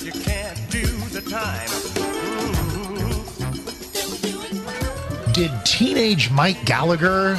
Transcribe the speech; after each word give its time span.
You 0.00 0.10
can't 0.10 0.70
do 0.70 0.86
the 1.10 1.20
time. 1.20 1.68
Did 5.34 5.50
teenage 5.66 6.30
Mike 6.30 6.64
Gallagher 6.64 7.36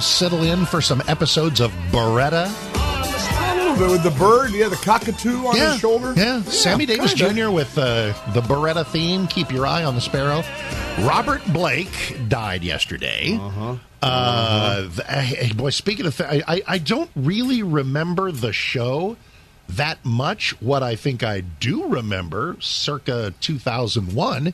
settle 0.00 0.42
in 0.42 0.66
for 0.66 0.80
some 0.82 1.00
episodes 1.06 1.60
of 1.60 1.70
Baretta? 1.92 2.50
A 2.74 3.54
little 3.56 3.76
bit 3.76 3.90
with 3.92 4.02
the 4.02 4.10
bird. 4.18 4.50
Yeah, 4.50 4.68
the 4.68 4.76
cockatoo 4.76 5.46
on 5.46 5.56
his 5.56 5.78
shoulder. 5.78 6.12
Yeah, 6.16 6.42
Sammy 6.42 6.86
Davis 6.86 7.14
kinda. 7.14 7.42
Jr. 7.44 7.50
with 7.50 7.78
uh, 7.78 8.12
the 8.34 8.40
Baretta 8.42 8.84
theme. 8.84 9.28
Keep 9.28 9.52
your 9.52 9.64
eye 9.64 9.84
on 9.84 9.94
the 9.94 10.00
sparrow. 10.00 10.42
Robert 11.06 11.40
Blake 11.52 12.16
died 12.28 12.64
yesterday. 12.64 13.38
Uh-huh. 13.40 13.76
Uh, 14.02 14.88
th- 14.88 15.06
hey, 15.08 15.52
boy, 15.52 15.70
speaking 15.70 16.04
of, 16.06 16.16
th- 16.16 16.28
I, 16.28 16.54
I, 16.56 16.62
I 16.66 16.78
don't 16.78 17.10
really 17.16 17.62
remember 17.62 18.32
the 18.32 18.52
show 18.52 19.16
that 19.68 20.04
much. 20.04 20.60
What 20.60 20.82
I 20.82 20.96
think 20.96 21.22
I 21.22 21.40
do 21.40 21.86
remember, 21.86 22.56
circa 22.60 23.32
2001, 23.40 24.52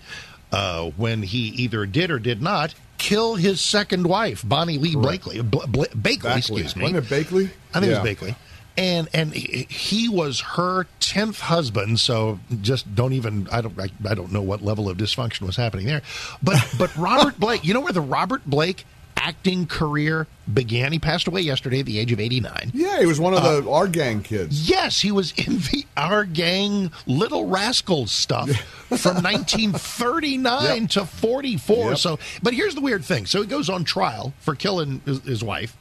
uh, 0.53 0.91
when 0.97 1.23
he 1.23 1.39
either 1.49 1.87
did 1.87 2.11
or 2.11 2.19
did 2.19 2.43
not 2.43 2.75
kill 2.99 3.37
his 3.37 3.61
second 3.61 4.07
wife, 4.07 4.43
Bonnie 4.47 4.79
Lee 4.79 4.95
Blakely, 4.95 5.41
Bl- 5.41 5.67
Bl- 5.69 5.83
Bakley, 5.85 6.19
Bakley. 6.19 6.37
excuse 6.39 6.77
me. 6.77 6.93
Wasn't 6.93 6.99
it 6.99 7.05
Bakley? 7.27 7.51
I 7.75 7.81
think 7.81 7.91
Yeah. 7.93 7.99
it 7.99 8.03
was 8.03 8.17
Bakley. 8.17 8.37
And 8.77 9.09
and 9.13 9.35
he 9.35 9.67
he 9.69 10.09
was 10.09 10.41
her 10.41 10.87
tenth 11.01 11.41
husband, 11.41 11.99
so 12.01 12.39
just 12.63 12.95
don't 12.95 13.13
even 13.13 13.49
I 13.51 13.61
don't 13.63 13.79
I, 13.79 13.89
I 14.09 14.15
don't 14.15 14.33
know 14.33 14.43
what 14.43 14.63
level 14.63 14.89
of 14.89 14.97
dysfunction 14.97 15.43
was 15.43 15.57
happening 15.57 15.87
there, 15.87 16.03
but 16.43 16.57
but 16.79 16.97
Robert 16.99 17.39
Blake, 17.39 17.65
you 17.65 17.75
know 17.75 17.81
where 17.81 17.93
the 17.93 18.01
Robert 18.01 18.47
Blake 18.47 18.87
acting 19.31 19.67
career 19.67 20.27
began? 20.53 20.93
He 20.93 20.99
passed 20.99 21.29
away 21.29 21.41
yesterday 21.43 21.81
at 21.81 21.87
the 21.87 21.99
age 21.99 22.11
of 22.13 22.19
eighty 22.21 22.41
nine. 22.41 22.71
Yeah, 22.75 22.99
he 23.01 23.07
was 23.07 23.21
one 23.21 23.33
of 23.35 23.43
the 23.43 23.71
our 23.71 23.87
gang 23.87 24.23
kids. 24.23 24.69
Yes, 24.69 25.01
he 25.01 25.13
was 25.13 25.33
in 25.33 25.59
the 25.59 25.87
Our 25.97 26.25
Gang 26.25 26.91
Little 27.07 27.47
Rascals 27.47 28.11
stuff 28.11 28.49
from 28.51 29.23
1939 29.23 30.81
Yep. 30.83 30.91
to 30.91 31.07
44. 31.07 31.91
Yep. 31.91 31.99
So, 31.99 32.19
but 32.43 32.55
here's 32.55 32.75
the 32.75 32.81
weird 32.81 33.05
thing. 33.05 33.27
So 33.27 33.41
he 33.43 33.47
goes 33.47 33.69
on 33.69 33.85
trial 33.85 34.33
for 34.41 34.55
killing 34.55 35.01
his, 35.05 35.21
his 35.25 35.45
wife 35.45 35.77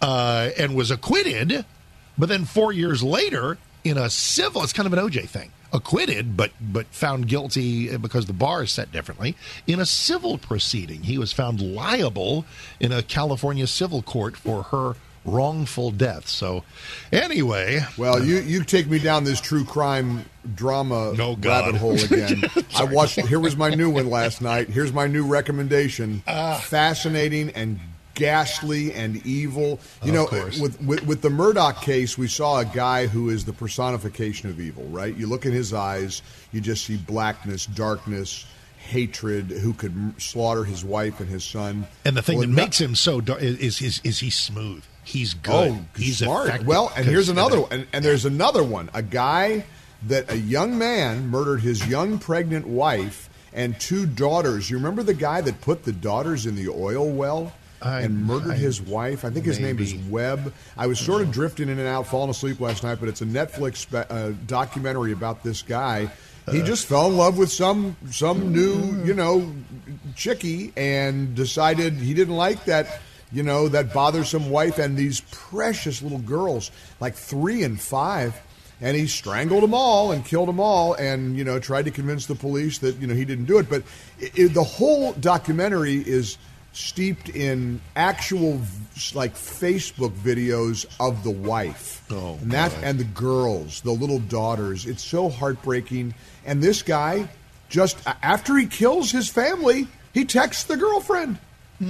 uh, 0.00 0.50
and 0.58 0.74
was 0.74 0.90
acquitted, 0.90 1.64
but 2.16 2.28
then 2.28 2.44
four 2.44 2.72
years 2.72 3.02
later 3.02 3.58
in 3.84 3.98
a 3.98 4.08
civil, 4.10 4.62
it's 4.62 4.72
kind 4.72 4.86
of 4.86 4.92
an 4.92 4.98
OJ 4.98 5.28
thing. 5.28 5.50
Acquitted, 5.72 6.36
but 6.36 6.52
but 6.60 6.86
found 6.86 7.28
guilty 7.28 7.96
because 7.96 8.26
the 8.26 8.32
bar 8.32 8.62
is 8.62 8.70
set 8.72 8.92
differently. 8.92 9.36
In 9.66 9.80
a 9.80 9.86
civil 9.86 10.38
proceeding, 10.38 11.02
he 11.02 11.18
was 11.18 11.32
found 11.32 11.60
liable 11.60 12.44
in 12.80 12.92
a 12.92 13.02
California 13.02 13.66
civil 13.66 14.00
court 14.02 14.36
for 14.36 14.62
her 14.64 14.94
wrongful 15.24 15.90
death. 15.90 16.28
So, 16.28 16.62
anyway, 17.12 17.80
Well, 17.98 18.24
you 18.24 18.36
you 18.38 18.62
take 18.62 18.86
me 18.86 19.00
down 19.00 19.24
this 19.24 19.40
true 19.40 19.64
crime 19.64 20.24
drama 20.54 21.12
No, 21.14 21.34
God. 21.34 21.64
rabbit 21.66 21.80
hole 21.80 21.94
again. 22.04 22.44
I 22.76 22.84
watched. 22.84 23.16
Here 23.26 23.40
was 23.40 23.56
my 23.56 23.70
new 23.70 23.90
one 23.90 24.08
last 24.08 24.40
night. 24.40 24.68
Here's 24.68 24.92
my 24.92 25.08
new 25.08 25.26
recommendation. 25.26 26.22
Ah. 26.28 26.60
Fascinating 26.62 27.50
and 27.50 27.80
ghastly 28.16 28.92
and 28.92 29.24
evil. 29.24 29.78
You 30.02 30.10
know, 30.10 30.28
with, 30.32 30.82
with 30.82 31.06
with 31.06 31.22
the 31.22 31.28
Murdaugh 31.28 31.80
case, 31.80 32.18
we 32.18 32.26
saw 32.26 32.58
a 32.58 32.64
guy 32.64 33.06
who 33.06 33.30
is 33.30 33.44
the 33.44 33.52
personification 33.52 34.50
of 34.50 34.60
evil. 34.60 34.84
Right? 34.84 35.14
You 35.14 35.28
look 35.28 35.46
in 35.46 35.52
his 35.52 35.72
eyes, 35.72 36.22
you 36.50 36.60
just 36.60 36.84
see 36.84 36.96
blackness, 36.96 37.66
darkness. 37.66 38.46
Hatred, 38.88 39.50
who 39.50 39.72
could 39.72 40.14
slaughter 40.22 40.62
his 40.62 40.84
wife 40.84 41.18
and 41.18 41.28
his 41.28 41.42
son, 41.42 41.88
And 42.04 42.16
the 42.16 42.22
thing 42.22 42.38
Well, 42.38 42.46
that 42.46 42.54
makes 42.54 42.80
him 42.80 42.94
so 42.94 43.20
dar- 43.20 43.38
is 43.38 43.82
is 43.82 44.00
is 44.04 44.20
he 44.20 44.30
smooth? 44.30 44.84
He's 45.02 45.34
oh, 45.34 45.38
good. 45.42 45.72
Oh, 45.72 45.84
he's 45.96 46.18
smart. 46.18 46.46
effective. 46.46 46.68
Well, 46.68 46.92
and 46.96 47.04
here's 47.04 47.28
another 47.28 47.62
one. 47.62 47.72
And, 47.72 47.86
and 47.92 48.04
there's 48.04 48.24
another 48.24 48.62
one. 48.62 48.90
A 48.94 49.02
guy 49.02 49.64
that 50.06 50.30
a 50.30 50.38
young 50.38 50.78
man 50.78 51.28
murdered 51.28 51.62
his 51.62 51.86
young 51.88 52.20
pregnant 52.20 52.66
wife 52.66 53.28
and 53.52 53.78
two 53.80 54.06
daughters. 54.06 54.70
You 54.70 54.76
remember 54.76 55.02
the 55.02 55.14
guy 55.14 55.40
that 55.40 55.60
put 55.60 55.82
the 55.84 55.92
daughters 55.92 56.46
in 56.46 56.54
the 56.54 56.68
oil 56.68 57.10
well? 57.10 57.52
I- 57.82 58.00
and 58.02 58.24
murdered 58.26 58.52
I- 58.52 58.56
his 58.56 58.80
wife. 58.80 59.24
I 59.24 59.30
think 59.30 59.44
his 59.46 59.58
name 59.60 59.78
is 59.78 59.92
maybe. 59.94 60.08
Webb. 60.08 60.52
I 60.76 60.86
was 60.86 60.98
sort 60.98 61.22
of 61.22 61.30
drifting 61.30 61.68
in 61.68 61.78
and 61.78 61.88
out, 61.88 62.06
falling 62.06 62.30
asleep 62.30 62.60
last 62.60 62.82
night, 62.82 62.98
but 63.00 63.08
it's 63.08 63.20
a 63.22 63.26
Netflix 63.26 63.76
spe- 63.78 64.10
uh, 64.10 64.30
documentary 64.46 65.12
about 65.12 65.42
this 65.42 65.62
guy. 65.62 66.10
He 66.52 66.62
just 66.62 66.86
fell 66.86 67.08
in 67.08 67.16
love 67.16 67.38
with 67.38 67.50
some 67.50 67.96
some 68.12 68.52
new, 68.52 69.02
you 69.04 69.14
know, 69.14 69.52
chickie 70.14 70.72
and 70.76 71.34
decided 71.34 71.94
he 71.94 72.14
didn't 72.14 72.36
like 72.36 72.66
that, 72.66 73.00
you 73.32 73.42
know, 73.42 73.68
that 73.68 73.92
bothersome 73.92 74.48
wife 74.50 74.78
and 74.78 74.96
these 74.96 75.20
precious 75.32 76.02
little 76.02 76.18
girls, 76.20 76.70
like 77.00 77.14
three 77.16 77.62
and 77.64 77.80
five. 77.80 78.34
And 78.80 78.94
he 78.94 79.06
strangled 79.06 79.62
them 79.62 79.72
all 79.72 80.12
and 80.12 80.22
killed 80.22 80.48
them 80.48 80.60
all, 80.60 80.92
and 80.94 81.36
you 81.38 81.44
know 81.44 81.58
tried 81.58 81.86
to 81.86 81.90
convince 81.90 82.26
the 82.26 82.34
police 82.34 82.76
that 82.78 82.96
you 83.00 83.06
know 83.06 83.14
he 83.14 83.24
didn't 83.24 83.46
do 83.46 83.56
it. 83.58 83.70
But 83.70 83.82
it, 84.20 84.32
it- 84.38 84.54
the 84.54 84.62
whole 84.62 85.14
documentary 85.14 85.96
is 85.96 86.36
steeped 86.76 87.30
in 87.30 87.80
actual 87.94 88.60
like 89.14 89.34
Facebook 89.34 90.12
videos 90.12 90.86
of 91.00 91.24
the 91.24 91.30
wife. 91.30 92.04
Oh, 92.10 92.38
and 92.42 92.52
that 92.52 92.72
and 92.82 92.98
the 92.98 93.04
girls, 93.04 93.80
the 93.80 93.92
little 93.92 94.18
daughters. 94.18 94.86
It's 94.86 95.02
so 95.02 95.28
heartbreaking. 95.28 96.14
And 96.44 96.62
this 96.62 96.82
guy 96.82 97.28
just 97.68 97.98
after 98.22 98.56
he 98.56 98.66
kills 98.66 99.10
his 99.10 99.28
family, 99.28 99.88
he 100.12 100.24
texts 100.24 100.64
the 100.64 100.76
girlfriend. 100.76 101.38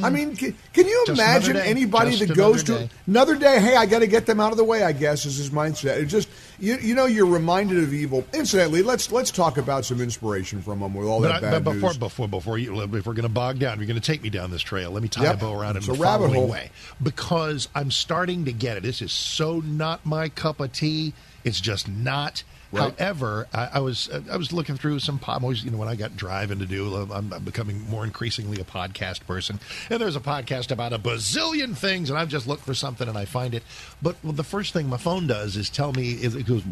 I 0.02 0.10
mean, 0.10 0.34
can, 0.34 0.56
can 0.72 0.86
you. 0.86 1.04
Just 1.06 1.20
imagine 1.20 1.56
anybody 1.56 2.10
Just 2.10 2.28
that 2.28 2.36
goes 2.36 2.64
to 2.64 2.90
another 3.06 3.36
day? 3.36 3.60
Hey, 3.60 3.76
I 3.76 3.86
got 3.86 4.00
to 4.00 4.08
get 4.08 4.26
them 4.26 4.40
out 4.40 4.50
of 4.50 4.56
the 4.56 4.64
way. 4.64 4.82
I 4.82 4.90
guess 4.90 5.26
is 5.26 5.36
his 5.36 5.50
mindset. 5.50 5.98
It 5.98 6.06
just 6.06 6.28
you, 6.58 6.76
you 6.76 6.94
know 6.94 7.06
you're 7.06 7.26
reminded 7.26 7.82
of 7.82 7.92
evil. 7.92 8.24
Incidentally, 8.34 8.82
let's 8.82 9.10
let's 9.12 9.30
talk 9.30 9.58
about 9.58 9.84
some 9.84 10.00
inspiration 10.00 10.62
from 10.62 10.80
him 10.80 10.94
with 10.94 11.06
all 11.06 11.20
But, 11.20 11.28
that 11.28 11.36
I, 11.36 11.40
bad 11.50 11.64
but 11.64 11.72
before 11.74 11.90
news. 11.90 11.98
before 11.98 12.28
before 12.28 12.58
you 12.58 12.80
if 12.82 12.90
we're 13.06 13.12
going 13.14 13.22
to 13.22 13.28
bog 13.28 13.58
down, 13.58 13.78
you're 13.78 13.86
going 13.86 14.00
to 14.00 14.06
take 14.06 14.22
me 14.22 14.30
down 14.30 14.50
this 14.50 14.62
trail. 14.62 14.90
Let 14.90 15.02
me 15.02 15.08
tie 15.08 15.24
Yep. 15.24 15.34
a 15.34 15.38
bow 15.38 15.52
around 15.52 15.76
it 15.76 15.78
It's 15.80 15.88
in 15.88 15.94
a 15.94 15.96
the 15.98 16.04
following 16.04 16.34
hole. 16.34 16.48
way 16.48 16.70
because 17.02 17.68
I'm 17.74 17.90
starting 17.90 18.44
to 18.46 18.52
get 18.52 18.76
it. 18.76 18.82
This 18.82 19.02
is 19.02 19.12
so 19.12 19.60
not 19.60 20.04
my 20.06 20.28
cup 20.28 20.60
of 20.60 20.72
tea. 20.72 21.12
It's 21.46 21.60
just 21.60 21.88
not. 21.88 22.42
Right. 22.72 22.98
However, 22.98 23.46
I, 23.54 23.68
I 23.74 23.78
was 23.78 24.08
uh, 24.08 24.20
I 24.30 24.36
was 24.36 24.52
looking 24.52 24.76
through 24.76 24.98
some. 24.98 25.20
pod- 25.20 25.42
always 25.44 25.64
you 25.64 25.70
know 25.70 25.78
when 25.78 25.86
I 25.88 25.94
got 25.94 26.16
driving 26.16 26.58
to 26.58 26.66
do, 26.66 26.92
I'm, 26.96 27.32
I'm 27.32 27.44
becoming 27.44 27.88
more 27.88 28.02
increasingly 28.02 28.60
a 28.60 28.64
podcast 28.64 29.24
person. 29.28 29.60
And 29.88 30.00
there's 30.00 30.16
a 30.16 30.20
podcast 30.20 30.72
about 30.72 30.92
a 30.92 30.98
bazillion 30.98 31.76
things, 31.76 32.10
and 32.10 32.18
I've 32.18 32.28
just 32.28 32.48
looked 32.48 32.64
for 32.64 32.74
something 32.74 33.08
and 33.08 33.16
I 33.16 33.24
find 33.24 33.54
it. 33.54 33.62
But 34.02 34.16
well, 34.24 34.32
the 34.32 34.42
first 34.42 34.72
thing 34.72 34.88
my 34.88 34.96
phone 34.96 35.28
does 35.28 35.56
is 35.56 35.70
tell 35.70 35.92
me 35.92 36.14
is 36.14 36.34
it 36.34 36.46
goes. 36.46 36.64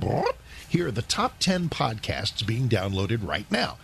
Here 0.69 0.89
are 0.89 0.91
the 0.91 1.03
top 1.03 1.39
ten 1.39 1.69
podcasts 1.69 2.45
being 2.45 2.69
downloaded 2.69 3.27
right 3.27 3.49
now. 3.51 3.79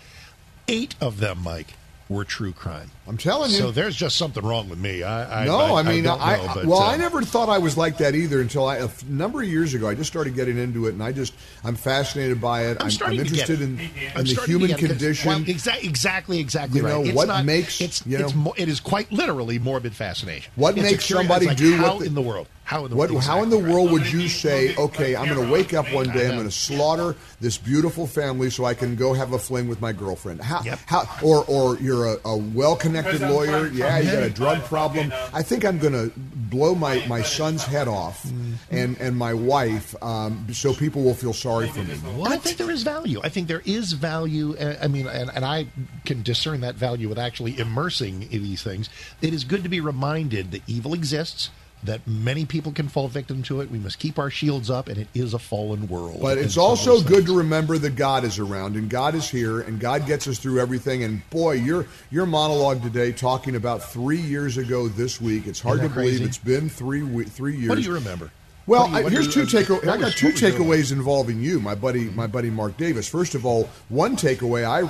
Eight 0.66 0.96
of 1.00 1.20
them, 1.20 1.42
Mike, 1.44 1.74
were 2.10 2.24
true 2.24 2.52
crime. 2.52 2.90
I'm 3.06 3.16
telling 3.16 3.50
you. 3.52 3.56
So 3.58 3.70
there's 3.70 3.94
just 3.96 4.16
something 4.16 4.44
wrong 4.44 4.68
with 4.68 4.78
me. 4.80 5.02
I, 5.04 5.42
I 5.42 5.46
no, 5.46 5.76
I, 5.76 5.82
mean, 5.84 6.02
don't 6.04 6.20
I, 6.20 6.36
know, 6.36 6.50
but, 6.54 6.66
well, 6.66 6.80
uh, 6.80 6.90
I 6.92 6.96
never 6.96 7.22
thought 7.22 7.48
I 7.48 7.58
was 7.58 7.76
like 7.76 7.98
that 7.98 8.14
either 8.16 8.40
until 8.40 8.66
I, 8.66 8.76
a 8.78 8.88
number 9.08 9.40
of 9.42 9.48
years 9.48 9.74
ago. 9.74 9.88
I 9.88 9.94
just 9.94 10.10
started 10.10 10.34
getting 10.34 10.58
into 10.58 10.86
it, 10.86 10.90
and 10.94 11.02
I 11.02 11.12
just 11.12 11.32
I'm 11.64 11.76
fascinated 11.76 12.40
by 12.40 12.66
it. 12.66 12.78
I'm 12.80 12.88
I'm, 13.02 13.12
I'm 13.12 13.20
interested 13.20 13.60
it. 13.60 13.64
in, 13.64 13.78
I'm 14.16 14.26
in 14.26 14.34
the 14.34 14.42
human 14.44 14.68
get 14.68 14.78
it 14.78 14.80
'cause- 14.80 14.88
condition. 14.90 15.28
Well, 15.28 15.40
exa- 15.40 15.82
exactly, 15.84 16.40
exactly 16.40 16.80
You 16.80 16.86
right. 16.86 16.92
know, 16.94 17.02
It's 17.04 17.14
what 17.14 17.28
not- 17.28 17.44
makes- 17.44 17.80
it's 17.80 18.04
you 18.04 18.18
know- 18.18 18.24
it's 18.26 18.34
mo- 18.34 18.54
it 18.56 18.68
is 18.68 18.80
quite 18.80 19.10
literally 19.12 19.58
morbid 19.60 19.94
fascination. 19.94 20.50
What 20.56 20.76
It's 20.76 20.82
makes 20.82 21.06
curi- 21.06 21.16
somebody 21.18 21.46
like, 21.46 21.56
do 21.56 21.76
how 21.76 21.92
what 21.94 22.00
the- 22.00 22.06
in 22.06 22.14
the 22.14 22.22
world? 22.22 22.48
How 22.70 22.84
in 22.84 22.90
the 22.92 22.96
What, 22.96 23.10
world? 23.10 23.24
how 23.24 23.42
in 23.42 23.50
the 23.50 23.56
Exactly 23.56 23.74
world 23.74 23.90
would 23.90 24.12
you 24.12 24.28
say, 24.28 24.76
okay, 24.76 25.16
I'm 25.16 25.26
going 25.28 25.44
to 25.44 25.52
wake 25.52 25.74
up 25.74 25.92
one 25.92 26.08
day, 26.10 26.28
I'm 26.28 26.36
going 26.36 26.44
to 26.48 26.52
slaughter 26.54 27.16
this 27.40 27.58
beautiful 27.58 28.06
family 28.06 28.48
so 28.48 28.64
I 28.64 28.74
can 28.74 28.94
go 28.94 29.12
have 29.12 29.32
a 29.32 29.40
fling 29.40 29.66
with 29.66 29.80
my 29.80 29.92
girlfriend? 29.92 30.40
How, 30.40 30.62
Yep. 30.62 30.78
how, 30.86 31.02
or, 31.20 31.44
or 31.48 31.76
you're 31.78 32.06
a, 32.14 32.18
a 32.24 32.36
well-connected 32.36 33.22
lawyer, 33.22 33.66
yeah, 33.68 33.98
you 33.98 34.12
got 34.12 34.22
a 34.22 34.30
drug 34.30 34.62
problem. 34.66 35.12
I 35.34 35.42
think 35.42 35.64
I'm 35.64 35.78
going 35.80 35.94
to 35.94 36.12
blow 36.16 36.76
my, 36.76 37.04
my 37.08 37.22
son's 37.22 37.64
head 37.64 37.88
off 37.88 38.22
Mm-hmm. 38.22 38.52
and, 38.70 39.00
and 39.00 39.16
my 39.16 39.34
wife 39.34 39.94
um, 40.02 40.46
so 40.52 40.72
people 40.72 41.02
will 41.02 41.14
feel 41.14 41.32
sorry 41.32 41.68
for 41.68 41.80
me. 41.82 41.94
I 42.24 42.36
think 42.36 42.56
there 42.56 42.70
is 42.70 42.84
value. 42.84 43.20
I 43.24 43.30
think 43.30 43.48
there 43.48 43.62
is 43.64 43.94
value. 43.94 44.54
uh, 44.56 44.76
I 44.80 44.86
mean, 44.86 45.08
and, 45.08 45.28
and 45.34 45.44
I 45.44 45.66
can 46.04 46.22
discern 46.22 46.60
that 46.60 46.76
value 46.76 47.08
with 47.08 47.18
actually 47.18 47.58
immersing 47.58 48.22
in 48.30 48.42
these 48.44 48.62
things. 48.62 48.88
It 49.22 49.34
is 49.34 49.42
good 49.42 49.64
to 49.64 49.68
be 49.68 49.80
reminded 49.80 50.52
that 50.52 50.62
evil 50.68 50.94
exists. 50.94 51.50
That 51.84 52.06
many 52.06 52.44
people 52.44 52.72
can 52.72 52.88
fall 52.88 53.08
victim 53.08 53.42
to 53.44 53.60
it. 53.60 53.70
We 53.70 53.78
must 53.78 53.98
keep 53.98 54.18
our 54.18 54.30
shields 54.30 54.68
up, 54.70 54.88
and 54.88 54.98
it 54.98 55.08
is 55.14 55.32
a 55.34 55.38
fallen 55.38 55.88
world. 55.88 56.18
But 56.20 56.36
it's 56.38 56.56
also 56.58 57.00
good 57.00 57.26
to 57.26 57.36
remember 57.38 57.78
that 57.78 57.96
God 57.96 58.24
is 58.24 58.38
around 58.38 58.76
and 58.76 58.90
God 58.90 59.14
is 59.14 59.28
here 59.30 59.60
and 59.60 59.80
God 59.80 60.06
gets 60.06 60.28
us 60.28 60.38
through 60.38 60.60
everything. 60.60 61.02
And 61.04 61.28
boy, 61.30 61.52
your 61.52 61.86
your 62.10 62.26
monologue 62.26 62.82
today 62.82 63.12
talking 63.12 63.56
about 63.56 63.82
three 63.82 64.20
years 64.20 64.58
ago 64.58 64.88
this 64.88 65.20
week. 65.20 65.46
It's 65.46 65.60
hard 65.60 65.78
to 65.78 65.84
Isn't 65.86 65.94
believe 65.96 66.20
it's 66.22 66.38
been 66.38 66.68
three 66.68 67.02
we- 67.02 67.24
three 67.24 67.56
years. 67.56 67.68
What 67.70 67.76
do 67.76 67.82
you 67.82 67.94
remember? 67.94 68.30
Well, 68.66 68.88
you- 68.90 68.96
I, 68.96 69.08
here's 69.08 69.32
two 69.32 69.44
takeaways. 69.44 69.88
I 69.88 69.96
got 69.96 70.12
two 70.12 70.26
what 70.26 70.34
was 70.34 70.42
your- 70.42 70.50
takeaways 70.52 70.92
involving 70.92 71.40
you, 71.42 71.60
my 71.60 71.74
buddy, 71.74 72.04
my 72.10 72.26
buddy 72.26 72.50
Mark 72.50 72.76
Davis. 72.76 73.08
First 73.08 73.34
of 73.34 73.46
all, 73.46 73.68
one 73.88 74.16
takeaway 74.16 74.64
I 74.68 74.86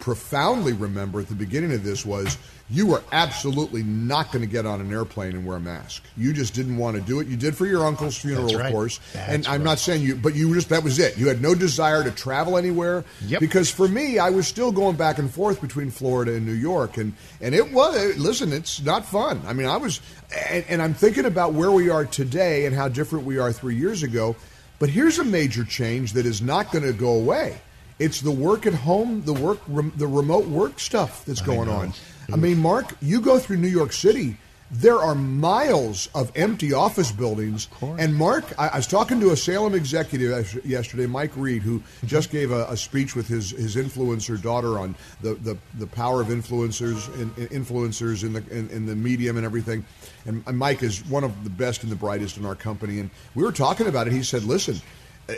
profoundly 0.00 0.72
remember 0.72 1.20
at 1.20 1.28
the 1.28 1.34
beginning 1.34 1.72
of 1.74 1.84
this 1.84 2.04
was 2.06 2.38
you 2.72 2.86
were 2.86 3.02
absolutely 3.10 3.82
not 3.82 4.30
going 4.30 4.42
to 4.44 4.50
get 4.50 4.64
on 4.64 4.80
an 4.80 4.92
airplane 4.92 5.32
and 5.32 5.44
wear 5.44 5.56
a 5.56 5.60
mask. 5.60 6.02
You 6.16 6.32
just 6.32 6.54
didn't 6.54 6.76
want 6.76 6.96
to 6.96 7.02
do 7.02 7.18
it. 7.20 7.26
You 7.26 7.36
did 7.36 7.56
for 7.56 7.66
your 7.66 7.84
uncle's 7.84 8.16
funeral, 8.16 8.46
That's 8.48 8.66
of 8.66 8.72
course, 8.72 9.00
That's 9.12 9.28
and 9.32 9.46
I'm 9.46 9.60
right. 9.60 9.64
not 9.64 9.78
saying 9.80 10.02
you, 10.02 10.14
but 10.14 10.34
you 10.34 10.54
just 10.54 10.68
that 10.68 10.84
was 10.84 10.98
it. 10.98 11.18
You 11.18 11.28
had 11.28 11.42
no 11.42 11.54
desire 11.54 12.04
to 12.04 12.10
travel 12.10 12.56
anywhere 12.56 13.04
Yep. 13.26 13.40
because 13.40 13.70
for 13.70 13.88
me, 13.88 14.18
I 14.18 14.30
was 14.30 14.46
still 14.46 14.70
going 14.72 14.96
back 14.96 15.18
and 15.18 15.30
forth 15.30 15.60
between 15.60 15.90
Florida 15.90 16.34
and 16.34 16.46
New 16.46 16.52
York, 16.52 16.96
and 16.96 17.12
and 17.40 17.54
it 17.54 17.72
was 17.72 18.16
listen, 18.18 18.52
it's 18.52 18.80
not 18.82 19.04
fun. 19.04 19.42
I 19.46 19.52
mean, 19.52 19.66
I 19.66 19.76
was, 19.76 20.00
and, 20.48 20.64
and 20.68 20.82
I'm 20.82 20.94
thinking 20.94 21.24
about 21.24 21.52
where 21.54 21.72
we 21.72 21.90
are 21.90 22.04
today 22.04 22.66
and 22.66 22.74
how 22.76 22.88
different 22.88 23.24
we 23.24 23.38
are 23.38 23.52
three 23.52 23.74
years 23.76 24.02
ago. 24.02 24.36
But 24.78 24.88
here's 24.88 25.18
a 25.18 25.24
major 25.24 25.64
change 25.64 26.12
that 26.14 26.24
is 26.24 26.40
not 26.40 26.70
going 26.72 26.84
to 26.84 26.92
go 26.92 27.14
away. 27.14 27.60
It's 27.98 28.22
the 28.22 28.30
work 28.30 28.66
at 28.66 28.72
home, 28.72 29.22
the 29.26 29.34
work, 29.34 29.58
the 29.96 30.06
remote 30.06 30.46
work 30.46 30.80
stuff 30.80 31.22
that's 31.26 31.42
going 31.42 31.68
on. 31.68 31.92
I 32.32 32.36
mean, 32.36 32.58
Mark, 32.58 32.94
you 33.00 33.20
go 33.20 33.38
through 33.38 33.58
New 33.58 33.68
York 33.68 33.92
City. 33.92 34.36
There 34.72 34.98
are 34.98 35.16
miles 35.16 36.08
of 36.14 36.30
empty 36.36 36.72
office 36.72 37.10
buildings. 37.10 37.66
Of 37.82 37.98
And 37.98 38.14
Mark, 38.14 38.44
I, 38.56 38.68
I 38.68 38.76
was 38.76 38.86
talking 38.86 39.18
to 39.18 39.30
a 39.30 39.36
Salem 39.36 39.74
executive 39.74 40.64
yesterday, 40.64 41.06
Mike 41.06 41.32
Reed, 41.34 41.62
who 41.62 41.82
just 42.04 42.28
mm-hmm. 42.28 42.38
gave 42.38 42.52
a, 42.52 42.66
a 42.66 42.76
speech 42.76 43.16
with 43.16 43.26
his, 43.26 43.50
his 43.50 43.74
influencer 43.74 44.40
daughter 44.40 44.78
on 44.78 44.94
the, 45.22 45.34
the, 45.34 45.58
the 45.74 45.88
power 45.88 46.20
of 46.20 46.28
influencers 46.28 47.12
and 47.20 47.36
and 47.36 47.50
influencers 47.50 48.22
in 48.22 48.32
the 48.32 48.44
in, 48.56 48.70
in 48.70 48.86
the 48.86 48.94
medium 48.94 49.36
and 49.36 49.44
everything. 49.44 49.84
And, 50.24 50.44
and 50.46 50.56
Mike 50.56 50.84
is 50.84 51.04
one 51.06 51.24
of 51.24 51.42
the 51.42 51.50
best 51.50 51.82
and 51.82 51.90
the 51.90 51.96
brightest 51.96 52.36
in 52.36 52.46
our 52.46 52.54
company. 52.54 53.00
And 53.00 53.10
we 53.34 53.42
were 53.42 53.52
talking 53.52 53.88
about 53.88 54.06
it. 54.06 54.12
He 54.12 54.22
said, 54.22 54.44
"Listen, 54.44 54.80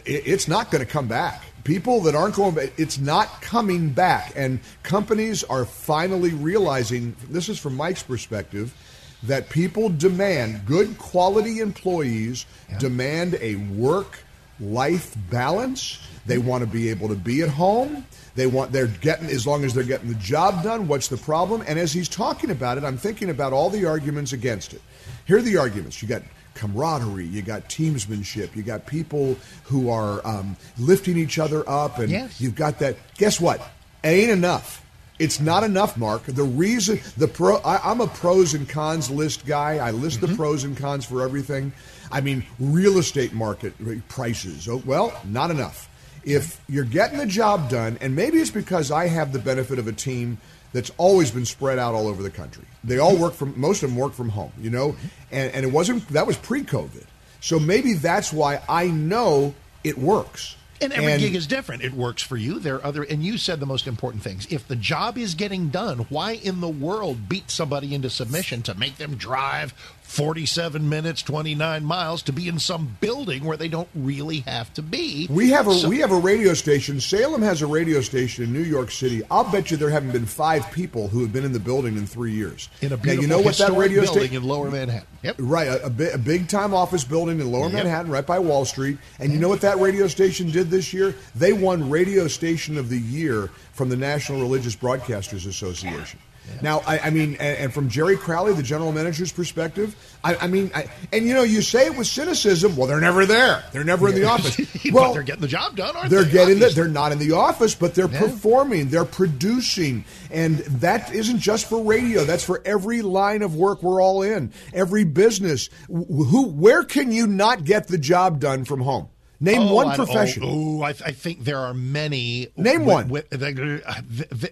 it's 0.04 0.48
not 0.48 0.70
going 0.70 0.84
to 0.84 0.90
come 0.90 1.08
back. 1.08 1.42
People 1.64 2.00
that 2.02 2.14
aren't 2.14 2.34
going 2.34 2.54
back, 2.54 2.72
it's 2.76 2.98
not 2.98 3.40
coming 3.40 3.90
back. 3.90 4.32
And 4.36 4.60
companies 4.82 5.44
are 5.44 5.64
finally 5.64 6.30
realizing 6.30 7.16
this 7.28 7.48
is 7.48 7.58
from 7.58 7.76
Mike's 7.76 8.02
perspective 8.02 8.74
that 9.22 9.48
people 9.50 9.88
demand 9.88 10.66
good 10.66 10.98
quality 10.98 11.60
employees 11.60 12.44
demand 12.78 13.38
a 13.40 13.54
work 13.56 14.18
life 14.58 15.16
balance. 15.30 16.00
They 16.26 16.36
mm-hmm. 16.36 16.48
want 16.48 16.64
to 16.64 16.70
be 16.70 16.90
able 16.90 17.08
to 17.08 17.14
be 17.14 17.42
at 17.42 17.48
home. 17.48 18.06
They 18.34 18.46
want 18.46 18.72
they're 18.72 18.86
getting 18.86 19.28
as 19.28 19.46
long 19.46 19.64
as 19.64 19.74
they're 19.74 19.84
getting 19.84 20.08
the 20.08 20.14
job 20.16 20.62
done. 20.62 20.88
What's 20.88 21.08
the 21.08 21.16
problem? 21.16 21.62
And 21.66 21.78
as 21.78 21.92
he's 21.92 22.08
talking 22.08 22.50
about 22.50 22.78
it, 22.78 22.84
I'm 22.84 22.96
thinking 22.96 23.30
about 23.30 23.52
all 23.52 23.70
the 23.70 23.84
arguments 23.84 24.32
against 24.32 24.72
it. 24.72 24.80
Here 25.26 25.36
are 25.36 25.42
the 25.42 25.58
arguments. 25.58 26.00
You 26.02 26.08
got 26.08 26.22
camaraderie. 26.54 27.26
You 27.26 27.42
got 27.42 27.68
teamsmanship. 27.68 28.54
You 28.56 28.62
got 28.62 28.86
people 28.86 29.36
who 29.64 29.88
are 29.90 30.26
um, 30.26 30.56
lifting 30.78 31.16
each 31.16 31.38
other 31.38 31.68
up, 31.68 31.98
and 31.98 32.10
Yes. 32.10 32.40
you've 32.40 32.54
got 32.54 32.78
that. 32.80 32.96
Guess 33.18 33.40
what? 33.40 33.60
It 34.04 34.08
ain't 34.08 34.30
enough. 34.30 34.84
It's 35.18 35.38
not 35.40 35.62
enough, 35.62 35.96
Mark. 35.96 36.24
The 36.24 36.42
reason 36.42 36.98
the 37.16 37.28
pro, 37.28 37.56
I, 37.58 37.90
I'm 37.90 38.00
a 38.00 38.08
pros 38.08 38.54
and 38.54 38.68
cons 38.68 39.10
list 39.10 39.46
guy. 39.46 39.76
I 39.76 39.92
list 39.92 40.20
the 40.20 40.28
pros 40.28 40.64
and 40.64 40.76
cons 40.76 41.04
for 41.04 41.22
everything. 41.22 41.72
I 42.10 42.20
mean, 42.20 42.44
real 42.58 42.98
estate 42.98 43.32
market 43.32 43.74
prices. 44.08 44.68
Oh, 44.68 44.82
well, 44.84 45.12
not 45.24 45.50
enough. 45.50 45.88
If 46.24 46.60
you're 46.68 46.84
getting 46.84 47.18
the 47.18 47.26
job 47.26 47.68
done, 47.68 47.98
and 48.00 48.16
maybe 48.16 48.38
it's 48.38 48.50
because 48.50 48.90
I 48.90 49.06
have 49.08 49.32
the 49.32 49.38
benefit 49.38 49.78
of 49.78 49.86
a 49.86 49.92
team 49.92 50.38
that's 50.72 50.90
always 50.96 51.30
been 51.30 51.44
spread 51.44 51.78
out 51.78 51.94
all 51.94 52.06
over 52.06 52.22
the 52.22 52.30
country. 52.30 52.64
They 52.84 52.98
all 52.98 53.16
work 53.16 53.34
from 53.34 53.58
most 53.58 53.82
of 53.82 53.90
them 53.90 53.98
work 53.98 54.12
from 54.12 54.30
home, 54.30 54.52
you 54.60 54.70
know, 54.70 54.96
and, 55.30 55.52
and 55.54 55.64
it 55.64 55.72
wasn't 55.72 56.06
that 56.08 56.26
was 56.26 56.36
pre-COVID. 56.36 57.04
So 57.40 57.58
maybe 57.58 57.94
that's 57.94 58.32
why 58.32 58.62
I 58.68 58.86
know 58.86 59.54
it 59.84 59.98
works. 59.98 60.56
And 60.80 60.92
every 60.92 61.18
gig 61.18 61.36
is 61.36 61.46
different. 61.46 61.82
It 61.82 61.92
works 61.92 62.22
for 62.22 62.36
you. 62.36 62.58
There 62.58 62.76
are 62.76 62.84
other, 62.84 63.04
and 63.04 63.22
you 63.22 63.38
said 63.38 63.60
the 63.60 63.66
most 63.66 63.86
important 63.86 64.24
things. 64.24 64.46
If 64.50 64.66
the 64.66 64.74
job 64.74 65.16
is 65.16 65.34
getting 65.34 65.68
done, 65.68 66.00
why 66.08 66.32
in 66.32 66.60
the 66.60 66.68
world 66.68 67.28
beat 67.28 67.52
somebody 67.52 67.94
into 67.94 68.10
submission 68.10 68.62
to 68.62 68.74
make 68.74 68.96
them 68.96 69.14
drive 69.14 69.74
47 70.12 70.86
minutes, 70.90 71.22
29 71.22 71.84
miles 71.84 72.22
to 72.24 72.32
be 72.32 72.46
in 72.46 72.58
some 72.58 72.98
building 73.00 73.44
where 73.44 73.56
they 73.56 73.68
don't 73.68 73.88
really 73.94 74.40
have 74.40 74.72
to 74.74 74.82
be? 74.82 75.26
We 75.30 75.48
have 75.50 75.66
a 75.66 75.74
So- 75.74 75.88
we 75.88 76.00
have 76.00 76.12
a 76.12 76.18
radio 76.18 76.52
station. 76.52 77.00
Salem 77.00 77.40
has 77.40 77.62
a 77.62 77.66
radio 77.66 78.02
station 78.02 78.44
in 78.44 78.52
New 78.52 78.62
York 78.62 78.90
City. 78.90 79.22
I'll 79.30 79.50
bet 79.50 79.70
you 79.70 79.78
there 79.78 79.88
haven't 79.88 80.12
been 80.12 80.26
five 80.26 80.70
people 80.70 81.08
who 81.08 81.20
have 81.22 81.32
been 81.32 81.46
in 81.46 81.52
the 81.54 81.58
building 81.58 81.96
in 81.96 82.06
three 82.06 82.32
years. 82.32 82.68
in 82.82 82.88
a 82.88 82.90
now, 82.90 83.02
beautiful 83.02 83.22
you 83.22 83.28
know 83.28 83.40
what 83.40 83.56
that 83.56 83.72
radio 83.72 84.02
building 84.02 84.20
station 84.24 84.36
in 84.36 84.42
Lower 84.48 84.70
Manhattan. 84.70 85.06
Yep. 85.22 85.36
Right, 85.38 85.68
a, 85.68 85.86
a, 85.86 86.14
a 86.14 86.18
big 86.18 86.46
time 86.46 86.74
office 86.74 87.04
building 87.04 87.40
in 87.40 87.50
Lower 87.50 87.64
Yep. 87.64 87.72
Manhattan, 87.72 88.10
right 88.10 88.26
by 88.26 88.38
Wall 88.38 88.66
Street. 88.66 88.98
And 89.18 89.32
you 89.32 89.38
know 89.38 89.48
what 89.48 89.62
that 89.62 89.78
radio 89.80 90.08
station 90.08 90.50
did 90.50 90.68
this 90.70 90.92
year? 90.92 91.14
They 91.34 91.54
won 91.54 91.88
Radio 91.88 92.28
Station 92.28 92.76
of 92.76 92.90
the 92.90 92.98
Year 92.98 93.48
from 93.72 93.88
the 93.88 93.96
National 93.96 94.40
Religious 94.40 94.76
Broadcasters 94.76 95.46
Association. 95.46 96.18
Now, 96.60 96.80
I, 96.86 96.98
I 96.98 97.10
mean, 97.10 97.30
and, 97.40 97.58
and 97.58 97.74
from 97.74 97.88
Jerry 97.88 98.16
Crowley, 98.16 98.52
the 98.54 98.62
general 98.62 98.92
manager's 98.92 99.32
perspective, 99.32 99.96
I, 100.22 100.36
I 100.36 100.46
mean, 100.46 100.70
I, 100.74 100.88
and 101.12 101.26
you 101.26 101.34
know, 101.34 101.42
you 101.42 101.60
say 101.62 101.86
it 101.86 101.96
with 101.96 102.06
cynicism. 102.06 102.76
Well, 102.76 102.86
they're 102.86 103.00
never 103.00 103.26
there. 103.26 103.64
They're 103.72 103.82
never 103.84 104.08
in 104.08 104.14
the 104.14 104.24
office. 104.24 104.56
But 104.92 104.92
Well, 104.92 105.12
they're 105.14 105.22
getting 105.22 105.40
the 105.40 105.48
job 105.48 105.76
done, 105.76 105.96
aren't 105.96 106.10
they're 106.10 106.24
they? 106.24 106.32
getting 106.32 106.58
that. 106.60 106.74
They're 106.74 106.86
not 106.88 107.12
in 107.12 107.18
the 107.18 107.32
office, 107.32 107.74
but 107.74 107.94
they're 107.94 108.08
Yeah. 108.10 108.20
performing. 108.20 108.88
They're 108.88 109.04
producing, 109.04 110.04
and 110.30 110.58
that 110.58 111.12
isn't 111.14 111.38
just 111.38 111.68
for 111.68 111.82
radio. 111.82 112.24
That's 112.24 112.44
for 112.44 112.60
every 112.64 113.02
line 113.02 113.42
of 113.42 113.56
work 113.56 113.82
we're 113.82 114.02
all 114.02 114.22
in. 114.22 114.52
Every 114.72 115.04
business. 115.04 115.68
Who? 115.88 116.48
Where 116.48 116.82
can 116.84 117.10
you 117.12 117.26
not 117.26 117.64
get 117.64 117.88
the 117.88 117.98
job 117.98 118.38
done 118.40 118.64
from 118.64 118.80
home? 118.80 119.08
Name 119.40 119.62
Oh, 119.62 119.74
one 119.74 119.96
profession. 119.96 120.42
Oh, 120.44 120.80
oh, 120.80 120.82
I, 120.82 120.90
I 120.90 121.10
think 121.12 121.42
there 121.44 121.58
are 121.58 121.74
many. 121.74 122.48
Name 122.56 122.80
with- 122.84 122.88
one. 122.94 123.08
with- 123.08 123.32
uh, 123.32 123.36
the, 123.38 124.26
the, 124.30 124.50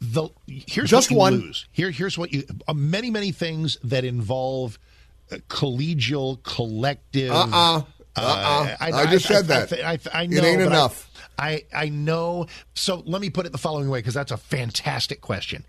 the- 0.00 0.28
here's 0.46 0.90
Just 0.90 1.10
what 1.10 1.14
you 1.14 1.18
one. 1.18 1.34
lose. 1.40 1.66
Here, 1.72 1.90
here's 1.90 2.16
what 2.18 2.32
you. 2.32 2.44
Uh, 2.66 2.74
many, 2.74 3.10
many 3.10 3.32
things 3.32 3.76
that 3.84 4.04
involve 4.04 4.78
uh, 5.30 5.36
collegial, 5.48 6.42
collective. 6.42 7.30
Uh-uh. 7.32 7.82
Uh-uh. 8.16 8.76
I 8.80 9.06
just 9.06 9.26
said 9.26 9.46
that. 9.46 9.72
I, 9.72 9.92
I, 9.92 9.98
I 10.12 10.22
It 10.24 10.44
ain't 10.44 10.60
I- 10.62 10.66
enough. 10.66 11.10
I, 11.38 11.64
I 11.72 11.88
know. 11.88 12.46
So 12.74 13.02
let 13.06 13.20
me 13.20 13.30
put 13.30 13.46
it 13.46 13.52
the 13.52 13.58
following 13.58 13.88
way 13.88 14.00
because 14.00 14.14
that's 14.14 14.32
a 14.32 14.36
fantastic 14.36 15.20
question. 15.20 15.64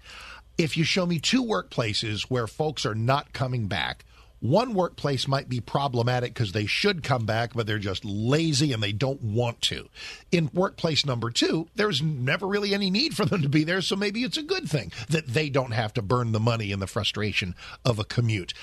If 0.57 0.75
you 0.75 0.83
show 0.83 1.05
me 1.05 1.19
two 1.19 1.43
workplaces 1.43 2.23
where 2.23 2.47
folks 2.47 2.85
are 2.87 2.95
not 2.95 3.33
coming 3.33 3.67
back, 3.67 4.03
one 4.39 4.73
workplace 4.73 5.27
might 5.27 5.49
be 5.49 5.59
problematic 5.59 6.33
because 6.33 6.51
they 6.51 6.65
should 6.65 7.03
come 7.03 7.25
back, 7.25 7.53
but 7.53 7.67
they're 7.67 7.77
just 7.77 8.05
lazy 8.05 8.71
and 8.71 8.81
they 8.81 8.91
don't 8.91 9.21
want 9.21 9.61
to. 9.63 9.89
In 10.31 10.49
workplace 10.53 11.05
number 11.05 11.29
two, 11.29 11.67
there's 11.75 12.01
never 12.01 12.47
really 12.47 12.73
any 12.73 12.89
need 12.89 13.15
for 13.15 13.25
them 13.25 13.41
to 13.41 13.49
be 13.49 13.63
there, 13.63 13.81
so 13.81 13.95
maybe 13.95 14.23
it's 14.23 14.37
a 14.37 14.43
good 14.43 14.69
thing 14.69 14.91
that 15.09 15.27
they 15.27 15.49
don't 15.49 15.71
have 15.71 15.93
to 15.93 16.01
burn 16.01 16.31
the 16.31 16.39
money 16.39 16.71
and 16.71 16.81
the 16.81 16.87
frustration 16.87 17.55
of 17.83 17.99
a 17.99 18.05
commute. 18.05 18.53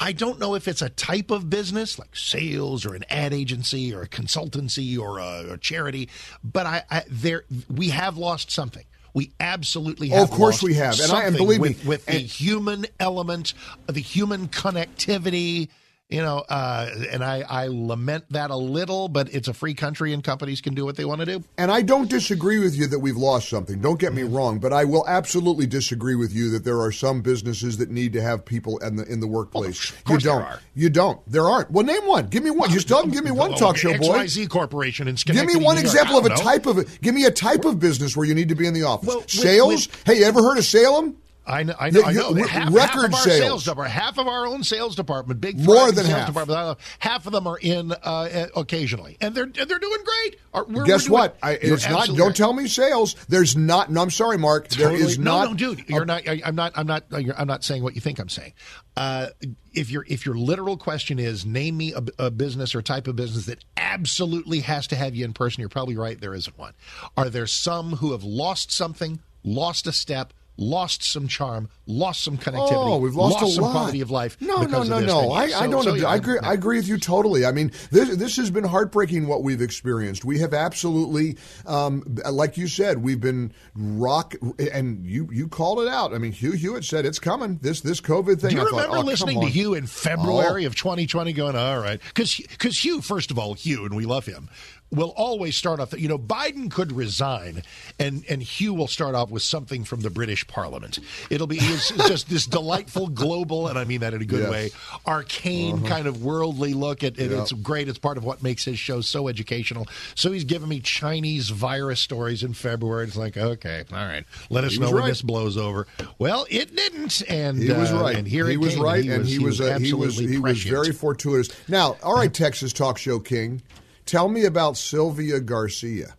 I 0.00 0.12
don't 0.12 0.38
know 0.38 0.54
if 0.54 0.68
it's 0.68 0.82
a 0.82 0.90
type 0.90 1.30
of 1.30 1.50
business 1.50 1.98
like 1.98 2.14
sales 2.14 2.86
or 2.86 2.94
an 2.94 3.04
ad 3.10 3.32
agency 3.32 3.92
or 3.92 4.02
a 4.02 4.08
consultancy 4.08 4.98
or 4.98 5.18
a, 5.18 5.54
a 5.54 5.58
charity, 5.58 6.08
but 6.42 6.66
I, 6.66 6.82
I 6.90 7.02
there 7.08 7.44
we 7.68 7.88
have 7.88 8.16
lost 8.16 8.50
something. 8.50 8.84
We 9.18 9.32
absolutely 9.40 10.10
have. 10.10 10.20
Oh, 10.20 10.22
of 10.22 10.30
course 10.30 10.62
we 10.62 10.74
have. 10.74 11.00
And 11.00 11.10
I- 11.10 11.24
and 11.24 11.36
believe 11.36 11.60
me, 11.60 11.70
with, 11.70 11.84
with 11.84 12.06
the 12.06 12.12
human 12.12 12.86
element, 13.00 13.52
the 13.88 13.98
human 14.00 14.46
connectivity. 14.46 15.70
You 16.10 16.22
know, 16.22 16.42
uh, 16.48 16.88
and 17.12 17.22
I, 17.22 17.42
I 17.46 17.66
lament 17.66 18.24
that 18.30 18.50
a 18.50 18.56
little, 18.56 19.08
but 19.08 19.34
it's 19.34 19.46
a 19.46 19.52
free 19.52 19.74
country 19.74 20.14
and 20.14 20.24
companies 20.24 20.62
can 20.62 20.72
do 20.72 20.86
what 20.86 20.96
they 20.96 21.04
want 21.04 21.20
to 21.20 21.26
do. 21.26 21.44
And 21.58 21.70
I 21.70 21.82
don't 21.82 22.08
disagree 22.08 22.58
with 22.58 22.74
you 22.74 22.86
that 22.86 22.98
we've 23.00 23.18
lost 23.18 23.50
something. 23.50 23.78
Don't 23.82 24.00
get 24.00 24.14
me 24.14 24.22
wrong, 24.22 24.58
but 24.58 24.72
I 24.72 24.84
will 24.84 25.06
absolutely 25.06 25.66
disagree 25.66 26.14
with 26.14 26.32
you 26.32 26.48
that 26.52 26.64
there 26.64 26.80
are 26.80 26.92
some 26.92 27.20
businesses 27.20 27.76
that 27.76 27.90
need 27.90 28.14
to 28.14 28.22
have 28.22 28.46
people 28.46 28.78
in 28.78 28.96
the 28.96 29.04
in 29.04 29.20
the 29.20 29.26
workplace. 29.26 29.90
of 29.90 30.04
course 30.04 30.24
you 30.24 30.30
don't. 30.30 30.38
there 30.40 30.48
are. 30.48 30.60
You 30.74 30.88
don't. 30.88 31.20
There 31.30 31.44
aren't. 31.44 31.70
Well, 31.72 31.84
name 31.84 32.06
one. 32.06 32.28
Give 32.28 32.42
me 32.42 32.52
one. 32.52 32.70
You 32.70 32.80
still 32.80 33.06
give 33.06 33.22
me 33.24 33.30
one 33.30 33.54
talk 33.56 33.76
show 33.76 33.90
boy. 33.98 34.20
XYZ 34.20 34.48
Corporation 34.48 35.08
in 35.08 35.16
Give 35.16 35.44
me 35.44 35.56
one 35.56 35.76
example 35.76 36.16
of 36.16 36.24
a 36.24 36.30
know. 36.30 36.36
type 36.36 36.64
of 36.64 37.00
give 37.02 37.14
me 37.14 37.26
a 37.26 37.30
type 37.30 37.66
of 37.66 37.78
business 37.78 38.16
where 38.16 38.26
you 38.26 38.34
need 38.34 38.48
to 38.48 38.54
be 38.54 38.66
in 38.66 38.72
the 38.72 38.84
office. 38.84 39.08
Well, 39.08 39.18
with- 39.18 39.30
Sales. 39.30 39.88
with- 39.88 40.02
hey, 40.06 40.18
you 40.20 40.24
ever 40.24 40.40
heard 40.42 40.56
of 40.56 40.64
Salem? 40.64 41.18
I 41.48 41.62
know. 41.62 41.74
I 41.80 41.90
know. 41.90 42.02
I 42.04 42.12
know. 42.12 42.34
half, 42.34 42.48
half 42.48 42.74
record 42.74 43.04
of 43.06 43.14
our 43.14 43.20
sales. 43.20 43.38
sales 43.38 43.64
department, 43.64 43.90
half 43.92 44.18
of 44.18 44.28
our 44.28 44.46
own 44.46 44.62
sales 44.64 44.94
department, 44.94 45.40
big 45.40 45.58
More 45.58 45.86
than 45.90 46.04
sales 46.04 46.08
half. 46.08 46.26
department. 46.28 46.58
uh, 46.58 46.74
Half 46.98 47.26
of 47.26 47.32
them 47.32 47.46
are 47.46 47.58
in 47.58 47.92
uh, 47.92 48.46
occasionally, 48.54 49.16
and 49.20 49.34
they're 49.34 49.46
they're 49.46 49.78
doing 49.78 49.98
great. 50.04 50.36
We're- 50.68 50.86
Guess 50.86 51.08
we're 51.08 51.08
doing- 51.08 51.12
what? 51.12 51.38
I, 51.42 51.52
it's 51.52 51.88
not. 51.88 52.06
Don't 52.08 52.18
right. 52.20 52.36
tell 52.36 52.52
me 52.52 52.68
sales. 52.68 53.16
There's 53.28 53.56
not. 53.56 53.90
No, 53.90 54.02
I'm 54.02 54.10
sorry, 54.10 54.36
Mark. 54.38 54.68
There 54.68 54.88
Totally- 54.90 55.04
is 55.08 55.18
no, 55.18 55.24
not. 55.38 55.48
no, 55.50 55.54
dude. 55.54 55.88
You're 55.88 56.04
not. 56.04 56.28
I, 56.28 56.42
I'm 56.44 56.54
not. 56.54 56.72
I'm 56.76 56.86
not. 56.86 57.04
You're, 57.10 57.38
I'm 57.40 57.46
not 57.48 57.64
saying 57.64 57.82
what 57.82 57.94
you 57.94 58.00
think 58.00 58.18
I'm 58.18 58.28
saying. 58.28 58.52
Uh, 58.96 59.28
if 59.72 59.90
your 59.90 60.04
if 60.08 60.26
your 60.26 60.34
literal 60.36 60.76
question 60.76 61.18
is 61.18 61.46
name 61.46 61.76
me 61.76 61.92
a, 61.94 62.02
a 62.26 62.30
business 62.30 62.74
or 62.74 62.82
type 62.82 63.06
of 63.06 63.16
business 63.16 63.46
that 63.46 63.64
absolutely 63.76 64.60
has 64.60 64.86
to 64.88 64.96
have 64.96 65.14
you 65.14 65.24
in 65.24 65.32
person, 65.32 65.60
you're 65.60 65.68
probably 65.68 65.96
right. 65.96 66.20
There 66.20 66.34
isn't 66.34 66.58
one. 66.58 66.74
Are 67.16 67.30
there 67.30 67.46
some 67.46 67.92
who 67.96 68.12
have 68.12 68.22
lost 68.24 68.70
something, 68.72 69.20
lost 69.44 69.86
a 69.86 69.92
step? 69.92 70.32
Lost 70.60 71.04
some 71.04 71.28
charm, 71.28 71.68
lost 71.86 72.24
some 72.24 72.36
connectivity. 72.36 72.72
Oh, 72.72 72.98
we've 72.98 73.14
lost, 73.14 73.40
a 73.40 73.46
some 73.48 73.62
lot. 73.62 73.70
quality 73.70 74.00
of 74.00 74.10
life. 74.10 74.36
No, 74.40 74.62
no, 74.62 74.82
no, 74.82 74.98
no. 74.98 75.30
I, 75.30 75.44
I 75.44 75.68
don't. 75.68 75.84
so, 75.84 75.90
agree- 75.90 76.00
yeah, 76.02 76.08
I 76.08 76.16
agree. 76.16 76.34
yeah. 76.42 76.48
I 76.48 76.52
agree 76.54 76.76
with 76.78 76.88
you 76.88 76.98
totally. 76.98 77.46
I 77.46 77.52
mean, 77.52 77.70
this 77.92 78.16
this 78.16 78.36
has 78.38 78.50
been 78.50 78.64
heartbreaking 78.64 79.28
what 79.28 79.44
we've 79.44 79.62
experienced. 79.62 80.24
We 80.24 80.40
have 80.40 80.52
absolutely, 80.52 81.36
um, 81.64 82.02
like 82.28 82.56
you 82.56 82.66
said, 82.66 82.98
we've 83.04 83.20
been 83.20 83.52
rock, 83.76 84.34
and 84.72 85.06
you 85.06 85.28
you 85.32 85.46
called 85.46 85.78
it 85.80 85.86
out. 85.86 86.12
I 86.12 86.18
mean, 86.18 86.32
Hugh 86.32 86.52
Hewitt 86.52 86.84
said 86.84 87.06
it's 87.06 87.20
coming. 87.20 87.58
This 87.62 87.80
this 87.82 88.00
COVID 88.00 88.40
thing. 88.40 88.50
Do 88.50 88.56
you 88.56 88.62
I 88.62 88.64
thought, 88.64 88.72
remember 88.72 88.96
oh, 88.96 89.00
listening 89.02 89.40
to. 89.40 89.46
Hugh 89.46 89.74
in 89.74 89.86
February 89.86 90.64
Oh. 90.64 90.66
of 90.66 90.74
2020 90.74 91.32
going, 91.34 91.54
all 91.54 91.78
right? 91.78 92.00
because 92.08 92.36
Because 92.36 92.84
Hugh, 92.84 93.00
first 93.00 93.30
of 93.30 93.38
all, 93.38 93.54
Hugh, 93.54 93.84
and 93.84 93.94
we 93.94 94.06
love 94.06 94.26
him, 94.26 94.48
will 94.90 95.12
always 95.16 95.56
start 95.56 95.80
off, 95.80 95.98
you 95.98 96.08
know, 96.08 96.18
Biden 96.18 96.70
could 96.70 96.92
resign 96.92 97.62
and, 97.98 98.24
and 98.28 98.42
Hugh 98.42 98.72
will 98.74 98.86
start 98.88 99.14
off 99.14 99.30
with 99.30 99.42
something 99.42 99.84
from 99.84 100.00
the 100.00 100.10
British 100.10 100.46
Parliament. 100.46 100.98
It'll 101.30 101.46
be 101.46 101.58
it's 101.60 101.90
just 102.08 102.28
this 102.30 102.46
delightful 102.58 103.08
global, 103.08 103.68
and 103.68 103.78
I 103.78 103.84
mean 103.84 104.00
that 104.00 104.14
in 104.14 104.22
a 104.22 104.24
good 104.24 104.40
Yes. 104.40 104.50
way, 104.50 104.70
arcane 105.06 105.84
kind 105.84 106.06
of 106.06 106.22
worldly 106.24 106.74
look 106.74 107.02
at. 107.02 107.18
Yeah. 107.18 107.42
It's 107.42 107.52
great. 107.52 107.88
It's 107.88 107.98
part 107.98 108.16
of 108.18 108.24
what 108.24 108.42
makes 108.42 108.64
his 108.64 108.78
show 108.78 109.00
so 109.00 109.28
educational. 109.28 109.86
So 110.14 110.32
he's 110.32 110.44
giving 110.44 110.68
me 110.68 110.80
Chinese 110.80 111.50
virus 111.50 112.00
stories 112.00 112.42
in 112.42 112.54
February. 112.54 113.04
It's 113.06 113.16
like, 113.16 113.36
okay, 113.36 113.84
all 113.92 113.98
right, 114.06 114.24
let 114.50 114.64
us 114.64 114.72
He 114.74 114.78
know 114.78 114.90
when 114.90 115.02
right. 115.02 115.08
this 115.08 115.22
blows 115.22 115.56
over. 115.56 115.86
Well, 116.18 116.46
it 116.50 116.74
didn't, 116.74 117.22
and 117.28 117.62
He 117.62 117.72
was 117.72 117.92
uh, 117.92 118.00
right. 118.00 118.16
And 118.16 118.26
here 118.26 118.46
he 118.46 118.56
was 118.56 118.74
came, 118.74 118.82
right, 118.82 119.04
and 119.04 119.12
and 119.12 119.26
he 119.26 119.38
was, 119.38 119.60
uh, 119.60 119.78
he 119.78 119.92
was 119.92 120.10
absolutely 120.12 120.26
he 120.32 120.38
was 120.38 120.62
very 120.62 120.92
fortuitous. 120.92 121.50
Now, 121.68 121.96
all 122.02 122.14
right, 122.16 122.32
Texas 122.38 122.72
talk 122.72 122.98
show 122.98 123.18
king, 123.18 123.60
tell 124.08 124.28
me 124.28 124.44
about 124.44 124.76
Sylvia 124.76 125.38
Garcia. 125.38 126.16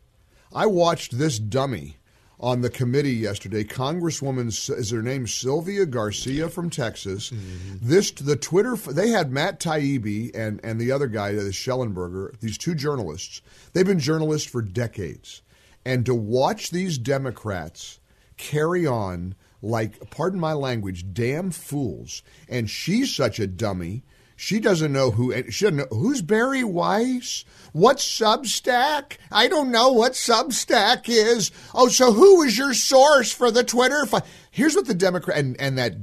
I 0.54 0.68
watched 0.68 1.18
this 1.18 1.40
dummy 1.40 1.98
on 2.40 2.62
the 2.62 2.70
committee 2.70 3.16
yesterday. 3.16 3.64
Congresswoman 3.64 4.48
is 4.48 4.92
her 4.92 5.02
name 5.02 5.28
Sylvia 5.28 5.86
Garcia 5.86 6.50
from 6.50 6.70
Texas. 6.70 7.32
Mm-hmm. 7.32 7.78
This 7.82 8.12
the 8.12 8.36
Twitter 8.36 8.76
they 8.76 9.10
had 9.10 9.32
Matt 9.32 9.60
Taibbi 9.60 10.32
and 10.34 10.62
and 10.64 10.80
the 10.80 10.92
other 10.92 11.08
guy, 11.08 11.34
the 11.34 11.42
Shellenberger. 11.50 12.40
These 12.40 12.58
two 12.58 12.76
journalists. 12.76 13.42
They've 13.74 13.86
been 13.86 14.00
journalists 14.00 14.50
for 14.50 14.62
decades, 14.62 15.42
and 15.84 16.06
to 16.06 16.16
watch 16.16 16.70
these 16.70 16.98
Democrats 16.98 18.00
carry 18.38 18.88
on 18.88 19.36
like, 19.62 20.10
pardon 20.10 20.40
my 20.40 20.54
language, 20.54 21.14
damn 21.14 21.52
fools. 21.52 22.24
And 22.48 22.70
she's 22.70 23.14
such 23.14 23.40
a 23.40 23.48
dummy. 23.48 24.04
She 24.42 24.62
doesn't 24.62 24.94
know 24.94 25.12
who. 25.12 25.34
She 25.52 25.66
doesn't 25.66 25.76
know 25.76 25.98
who's 25.98 26.22
Bari 26.22 26.64
Weiss. 26.64 27.44
What 27.74 27.98
Substack? 27.98 29.18
I 29.30 29.50
don't 29.50 29.70
know 29.70 29.92
what 29.92 30.14
Substack 30.14 31.10
is. 31.10 31.52
Oh, 31.76 31.90
so 31.90 32.14
who 32.14 32.42
is 32.44 32.58
your 32.58 32.74
source 32.74 33.34
for 33.34 33.52
the 33.52 33.66
Twitter? 33.66 34.06
Fi-? 34.06 34.22
Here's 34.50 34.76
what 34.76 34.88
the 34.88 34.94
Democrat 34.94 35.38
and, 35.38 35.60
and 35.60 35.78
that 35.78 35.96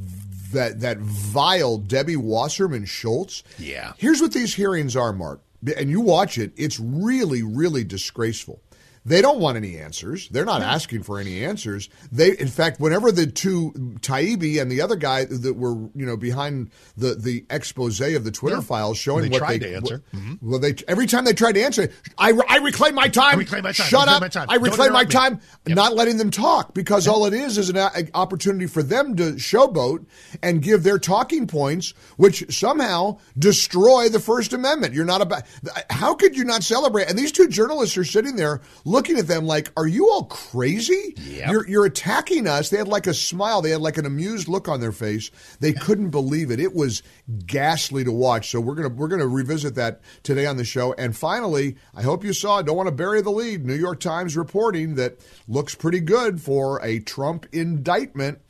that 0.53 0.81
that 0.81 0.99
vile 0.99 1.79
Debbie 1.79 2.17
Wasserman 2.17 2.85
Schultz. 2.85 3.43
Yeah. 3.59 3.95
Here's 3.97 4.21
what 4.21 4.35
these 4.35 4.55
hearings 4.55 4.97
are, 4.97 5.15
Mark. 5.15 5.41
And 5.75 5.89
you 5.89 6.03
watch 6.03 6.37
it. 6.37 6.53
It's 6.59 6.79
really, 6.79 7.43
really 7.43 7.85
disgraceful. 7.85 8.61
They 9.07 9.23
don't 9.23 9.39
want 9.39 9.57
any 9.57 9.79
answers. 9.79 10.29
They're 10.31 10.45
not 10.45 10.63
asking 10.63 11.05
for 11.05 11.21
any 11.21 11.45
answers. 11.45 11.89
They, 12.11 12.37
in 12.37 12.49
fact, 12.49 12.81
whenever 12.81 13.13
the 13.13 13.29
two 13.29 13.71
Taibbi 14.01 14.61
and 14.61 14.69
the 14.71 14.81
other 14.81 14.97
guy 14.97 15.27
that 15.27 15.55
were, 15.55 15.75
you 15.95 16.05
know, 16.05 16.17
behind 16.17 16.71
the 16.97 17.15
the 17.15 17.47
expose 17.49 18.01
of 18.01 18.25
the 18.25 18.33
Twitter 18.33 18.57
Yeah. 18.57 18.63
files 18.63 18.99
showing 18.99 19.23
They 19.23 19.29
what 19.29 19.39
tried 19.39 19.61
they 19.61 19.71
to 19.71 19.77
answer. 19.77 20.03
Mm-hmm. 20.13 20.51
Well, 20.51 20.59
they 20.59 20.75
every 20.89 21.07
time 21.07 21.25
they 21.25 21.35
tried 21.35 21.53
to 21.53 21.63
answer, 21.63 21.89
I, 22.19 22.33
I 22.49 22.59
reclaim 22.59 22.97
my 22.97 23.07
time. 23.07 23.37
I 23.37 23.39
reclaim 23.39 23.63
my 23.63 23.71
time. 23.71 23.87
Shut 23.87 24.09
I 24.09 24.17
up. 24.17 24.21
my 24.23 24.29
time. 24.29 24.47
I 24.51 24.57
reclaim 24.57 24.93
my 24.93 25.05
me. 25.05 25.11
time. 25.11 25.41
Yep. 25.67 25.77
Not 25.77 25.95
letting 25.95 26.17
them 26.17 26.33
talk 26.33 26.75
because 26.75 27.07
all 27.07 27.27
it 27.27 27.33
is 27.33 27.59
is 27.59 27.69
an 27.71 27.77
a- 27.77 27.91
opportunity 28.13 28.67
for 28.67 28.83
them 28.83 29.15
to 29.17 29.35
showboat 29.35 30.05
and 30.43 30.63
give 30.63 30.83
their 30.83 30.99
talking 30.99 31.47
points, 31.47 31.95
which 32.17 32.53
somehow 32.53 33.19
destroy 33.39 34.09
the 34.09 34.19
First 34.19 34.53
Amendment. 34.53 34.95
You're 34.95 35.05
not 35.05 35.21
about. 35.21 35.45
How 35.91 36.15
could 36.15 36.37
you 36.37 36.43
not 36.45 36.65
celebrate? 36.65 37.09
And 37.09 37.17
these 37.17 37.31
two 37.31 37.47
journalists 37.47 37.97
are 37.97 38.05
sitting 38.05 38.35
there 38.35 38.63
looking 38.85 38.96
at 39.19 39.27
them 39.27 39.47
like, 39.47 39.71
"Are 39.77 39.87
you 39.87 40.11
all 40.11 40.25
crazy? 40.25 41.15
Yep. 41.17 41.51
You're 41.51 41.69
you're 41.69 41.85
attacking 41.85 42.47
us." 42.47 42.71
They 42.71 42.79
had 42.79 42.89
like 42.89 43.07
a 43.07 43.15
smile. 43.15 43.63
They 43.63 43.71
had 43.71 43.81
like 43.81 43.99
an 43.99 44.07
amused 44.07 44.49
look 44.49 44.69
on 44.69 44.81
their 44.81 44.93
face. 44.93 45.31
They 45.61 45.73
couldn't 45.87 46.11
believe 46.11 46.51
it. 46.51 46.61
It 46.61 46.75
was 46.75 47.03
ghastly 47.47 48.05
to 48.05 48.13
watch. 48.13 48.51
So 48.51 48.61
we're 48.61 48.75
gonna 48.75 48.89
we're 48.89 49.09
gonna 49.09 49.27
revisit 49.27 49.75
that 49.77 50.01
today 50.23 50.47
on 50.47 50.57
the 50.57 50.65
show. 50.65 50.95
And 50.95 51.17
finally, 51.17 51.77
I 51.95 52.03
hope 52.03 52.25
you 52.25 52.33
saw. 52.33 52.63
Don't 52.63 52.77
want 52.77 52.89
to 52.89 52.95
bury 52.95 53.21
the 53.23 53.31
lead. 53.31 53.65
New 53.65 53.75
York 53.75 54.01
Times 54.01 54.37
reporting 54.37 54.95
that 54.97 55.19
looks 55.49 55.75
pretty 55.75 56.01
good 56.01 56.41
for 56.41 56.83
a 56.85 57.01
Trump 57.01 57.47
indictment. 57.53 58.41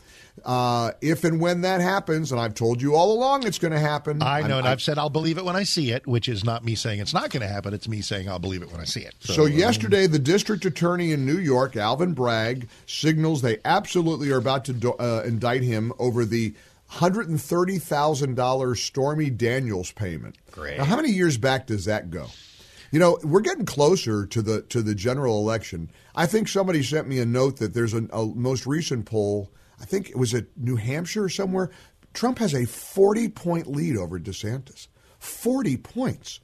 Uh, 0.45 0.93
if 1.01 1.25
and 1.25 1.41
when 1.41 1.63
that 1.63 1.81
happens, 1.81 2.31
and 2.31 2.41
I've 2.41 2.55
told 2.55 2.81
you 2.83 2.95
all 2.95 3.13
along 3.13 3.47
it's 3.47 3.59
going 3.59 3.73
to 3.73 3.79
happen. 3.81 4.23
I 4.23 4.43
know, 4.43 4.57
I'm- 4.57 4.59
and 4.61 4.69
I've 4.69 4.83
said 4.83 4.99
I'll 4.99 5.11
believe 5.11 5.39
it 5.39 5.45
when 5.45 5.57
I 5.57 5.63
see 5.65 5.91
it, 5.91 6.07
which 6.07 6.29
is 6.29 6.45
not 6.45 6.65
me 6.65 6.75
saying 6.75 7.01
it's 7.01 7.15
not 7.15 7.31
going 7.31 7.41
to 7.41 7.49
happen. 7.49 7.73
It's 7.75 7.89
me 7.89 8.01
saying 8.03 8.29
I'll 8.29 8.39
believe 8.39 8.63
it 8.63 8.71
when 8.71 8.81
I 8.81 8.85
see 8.85 9.01
it. 9.01 9.15
So, 9.21 9.47
um, 9.47 9.53
yesterday, 9.53 10.07
the 10.07 10.19
district 10.19 10.65
attorney 10.65 11.13
in 11.13 11.25
New 11.27 11.39
York, 11.39 11.77
Alvin 11.77 12.13
Bragg, 12.13 12.69
signals 12.87 13.43
they 13.43 13.59
absolutely 13.65 14.31
are 14.31 14.39
about 14.39 14.65
to 14.67 14.73
do, 14.73 14.93
uh, 14.93 15.23
indict 15.27 15.63
him 15.63 15.93
over 15.99 16.25
the 16.25 16.55
hundred 16.89 17.29
and 17.29 17.41
thirty 17.41 17.79
thousand 17.79 18.35
dollars 18.37 18.81
Stormy 18.83 19.31
Daniels 19.31 19.91
payment. 19.93 20.37
Great. 20.53 20.79
Now, 20.79 20.85
how 20.85 20.97
many 20.97 21.11
years 21.11 21.37
back 21.39 21.67
does 21.67 21.87
that 21.87 22.11
go? 22.11 22.27
You 22.93 23.01
know, 23.01 23.19
we're 23.25 23.41
getting 23.41 23.67
closer 23.67 24.27
to 24.27 24.43
the 24.43 24.63
to 24.63 24.81
the 24.83 24.95
general 24.95 25.39
election. 25.39 25.91
I 26.15 26.27
think 26.27 26.47
somebody 26.47 26.83
sent 26.85 27.09
me 27.09 27.19
a 27.19 27.27
note 27.27 27.57
that 27.57 27.75
there's 27.75 27.95
a, 27.95 28.05
a 28.13 28.27
most 28.27 28.67
recent 28.67 29.07
poll. 29.07 29.51
I 29.81 29.85
think 29.85 30.11
it 30.11 30.17
was 30.17 30.35
at 30.35 30.47
New 30.57 30.77
Hampshire 30.77 31.25
or 31.25 31.29
somewhere. 31.29 31.71
Trump 32.15 32.39
has 32.39 32.55
a 32.55 32.65
40 32.65 33.29
point 33.29 33.67
lead 33.67 33.97
over 33.97 34.19
DeSantis. 34.19 34.89
40 35.19 35.77
points. 35.79 36.41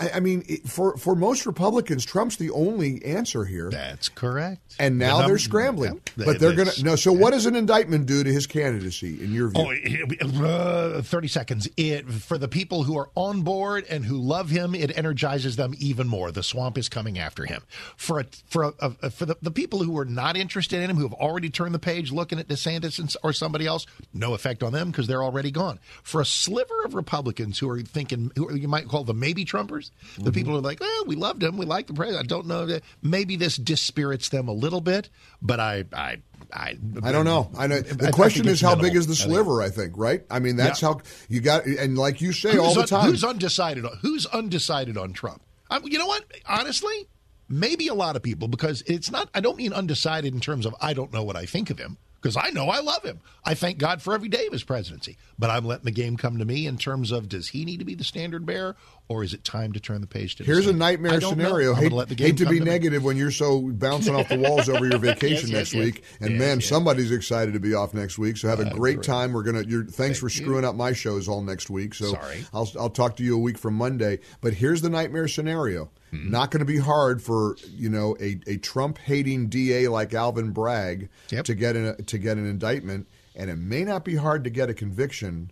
I, 0.00 0.10
I 0.16 0.20
mean, 0.20 0.44
it, 0.48 0.66
for 0.68 0.96
for 0.96 1.14
most 1.14 1.46
Republicans, 1.46 2.04
Trump's 2.04 2.36
the 2.36 2.50
only 2.50 3.04
answer 3.04 3.44
here. 3.44 3.70
that's 3.70 4.08
correct. 4.08 4.76
And 4.78 4.98
now 4.98 5.16
The 5.16 5.20
num- 5.22 5.28
they're 5.30 5.38
scrambling, 5.38 6.00
but 6.16 6.40
they're 6.40 6.54
going 6.54 6.68
to 6.68 6.82
no. 6.84 6.96
So, 6.96 7.12
what 7.12 7.32
does 7.32 7.44
an 7.46 7.54
indictment 7.54 8.06
do 8.06 8.24
to 8.24 8.32
his 8.32 8.46
candidacy, 8.46 9.22
in 9.22 9.32
your 9.32 9.48
view? 9.50 9.62
Oh, 9.62 9.70
it- 9.70 10.20
uh, 10.40 11.02
30 11.02 11.28
seconds. 11.28 11.68
It 11.76 12.08
for 12.10 12.38
the 12.38 12.48
people 12.48 12.84
who 12.84 12.96
are 12.98 13.10
on 13.14 13.42
board 13.42 13.84
and 13.90 14.04
who 14.04 14.16
love 14.16 14.48
him, 14.50 14.74
it 14.74 14.96
energizes 14.96 15.56
them 15.56 15.74
even 15.78 16.08
more. 16.08 16.32
The 16.32 16.42
swamp 16.42 16.78
is 16.78 16.88
coming 16.88 17.18
after 17.18 17.44
him. 17.44 17.62
For 17.96 18.20
a, 18.20 18.24
for 18.48 18.64
a, 18.64 18.72
a- 19.02 19.10
for 19.10 19.26
the, 19.26 19.36
the 19.42 19.50
people 19.50 19.82
who 19.82 19.98
are 19.98 20.04
not 20.04 20.36
interested 20.36 20.82
in 20.82 20.88
him, 20.90 20.96
who 20.96 21.02
have 21.02 21.12
already 21.14 21.50
turned 21.50 21.74
the 21.74 21.78
page 21.78 22.10
looking 22.12 22.38
at 22.38 22.48
DeSantis 22.48 22.98
and, 22.98 23.14
or 23.22 23.32
somebody 23.32 23.66
else, 23.66 23.86
no 24.14 24.34
effect 24.34 24.62
on 24.62 24.72
them 24.72 24.90
because 24.90 25.06
they're 25.06 25.22
already 25.22 25.50
gone. 25.50 25.78
For 26.02 26.20
a 26.20 26.24
sliver 26.24 26.82
of 26.84 26.94
Republicans 26.94 27.58
who 27.58 27.68
are 27.68 27.80
thinking, 27.82 28.32
who 28.36 28.54
you 28.54 28.68
might 28.68 28.88
call 28.88 29.04
the 29.04 29.14
maybe 29.14 29.44
Trumpers, 29.44 29.89
Mm-hmm. 30.12 30.24
the 30.24 30.32
people 30.32 30.56
are 30.56 30.60
like, 30.60 30.80
well, 30.80 31.04
we 31.06 31.14
loved 31.14 31.42
him, 31.42 31.56
we 31.56 31.66
like 31.66 31.86
the 31.86 31.94
president. 31.94 32.24
I 32.24 32.26
don't 32.26 32.46
know 32.46 32.66
that 32.66 32.82
maybe 33.02 33.36
this 33.36 33.56
dispirits 33.56 34.28
them 34.30 34.48
a 34.48 34.52
little 34.52 34.80
bit, 34.80 35.08
but 35.40 35.60
I 35.60 35.84
I 35.92 36.16
I, 36.52 36.76
I 37.02 37.12
don't 37.12 37.24
know. 37.24 37.50
I 37.56 37.66
know. 37.68 37.80
The 37.80 37.94
think 37.94 38.12
question 38.14 38.48
is 38.48 38.60
how 38.60 38.70
minimal. 38.70 38.90
big 38.90 38.96
is 38.96 39.06
the 39.06 39.12
I 39.12 39.16
sliver? 39.28 39.62
I 39.62 39.68
think 39.68 39.92
right. 39.96 40.22
I 40.30 40.40
mean, 40.40 40.56
that's 40.56 40.82
Yeah. 40.82 40.88
how 40.88 41.00
you 41.28 41.40
got. 41.40 41.64
And 41.66 41.96
like 41.96 42.20
you 42.20 42.32
say 42.32 42.56
all 42.58 42.66
who's 42.66 42.74
the 42.74 42.80
un- 42.80 42.86
time, 42.88 43.10
who's 43.10 43.22
undecided? 43.24 43.84
On, 43.84 43.96
who's 44.02 44.26
undecided 44.26 44.96
on 44.98 45.12
Trump? 45.12 45.42
i 45.70 45.78
you 45.84 45.98
know 45.98 46.06
what? 46.08 46.24
Honestly, 46.48 47.06
maybe 47.48 47.86
a 47.88 47.94
lot 47.94 48.16
of 48.16 48.22
people 48.22 48.48
because 48.48 48.82
it's 48.86 49.10
not. 49.10 49.28
I 49.34 49.40
don't 49.40 49.56
mean 49.58 49.72
undecided 49.72 50.34
in 50.34 50.40
terms 50.40 50.66
of 50.66 50.74
I 50.80 50.92
don't 50.92 51.12
know 51.12 51.22
what 51.22 51.36
I 51.36 51.46
think 51.46 51.70
of 51.70 51.78
him 51.78 51.98
because 52.20 52.36
I 52.36 52.50
know 52.50 52.68
I 52.68 52.80
love 52.80 53.04
him. 53.04 53.20
I 53.44 53.54
thank 53.54 53.78
God 53.78 54.02
for 54.02 54.12
every 54.14 54.28
day 54.28 54.46
of 54.46 54.52
his 54.52 54.64
presidency. 54.64 55.16
But 55.38 55.50
I'm 55.50 55.64
letting 55.64 55.84
the 55.84 55.90
game 55.92 56.16
come 56.16 56.38
to 56.38 56.44
me 56.44 56.66
in 56.66 56.78
terms 56.78 57.12
of 57.12 57.28
does 57.28 57.48
he 57.48 57.64
need 57.64 57.78
to 57.78 57.84
be 57.84 57.94
the 57.94 58.04
standard 58.04 58.44
bearer 58.44 58.76
or 59.10 59.24
is 59.24 59.34
it 59.34 59.42
time 59.44 59.72
to 59.72 59.80
turn 59.80 60.00
the 60.00 60.06
page 60.06 60.36
to? 60.36 60.44
Here's 60.44 60.68
a 60.68 60.72
nightmare 60.72 61.20
scenario. 61.20 61.74
Hate, 61.74 61.82
gonna 61.90 61.96
let 61.96 62.08
the 62.08 62.14
game 62.14 62.28
hate 62.28 62.36
to 62.38 62.46
be 62.46 62.60
me. 62.60 62.64
negative 62.64 63.02
when 63.02 63.16
you're 63.16 63.32
so 63.32 63.60
bouncing 63.60 64.14
off 64.14 64.28
the 64.28 64.38
walls 64.38 64.68
over 64.68 64.86
your 64.86 64.98
vacation 65.10 65.50
Yes, 65.50 65.52
next 65.52 65.72
yes, 65.74 65.84
week. 65.84 66.04
yes. 66.20 66.28
And 66.30 66.38
man, 66.38 66.60
somebody's 66.60 67.10
excited 67.10 67.52
to 67.54 67.60
be 67.60 67.74
off 67.74 67.92
next 67.92 68.18
week. 68.18 68.36
So 68.36 68.46
have 68.48 68.60
a 68.60 68.66
Uh, 68.66 68.72
great 68.72 68.96
great. 68.98 69.04
time. 69.06 69.32
We're 69.32 69.42
gonna. 69.42 69.64
You're, 69.66 69.84
thanks 69.84 70.18
for 70.20 70.26
you. 70.28 70.30
screwing 70.30 70.64
up 70.64 70.76
my 70.76 70.92
shows 70.92 71.26
all 71.28 71.42
next 71.42 71.68
week. 71.68 71.92
So 71.94 72.12
Sorry. 72.12 72.44
I'll 72.54 72.70
I'll 72.78 72.88
talk 72.88 73.16
to 73.16 73.24
you 73.24 73.34
a 73.34 73.38
week 73.40 73.58
from 73.58 73.74
Monday. 73.74 74.20
But 74.40 74.54
here's 74.54 74.80
the 74.80 74.88
nightmare 74.90 75.26
scenario. 75.28 75.90
Hmm. 76.12 76.30
Not 76.30 76.50
going 76.52 76.60
to 76.60 76.64
be 76.64 76.78
hard 76.78 77.20
for 77.20 77.56
you 77.68 77.88
know 77.88 78.16
a, 78.20 78.38
a 78.46 78.56
Trump 78.58 78.98
hating 78.98 79.48
DA 79.48 79.88
like 79.88 80.14
Alvin 80.14 80.50
Bragg 80.52 81.08
Yep. 81.30 81.44
to 81.46 81.54
get 81.56 81.74
an 81.76 82.04
to 82.04 82.16
get 82.18 82.36
an 82.36 82.48
indictment. 82.48 83.08
and 83.36 83.50
it 83.50 83.56
may 83.56 83.84
not 83.84 84.04
be 84.04 84.14
hard 84.16 84.44
to 84.44 84.50
get 84.50 84.70
a 84.70 84.74
conviction 84.74 85.50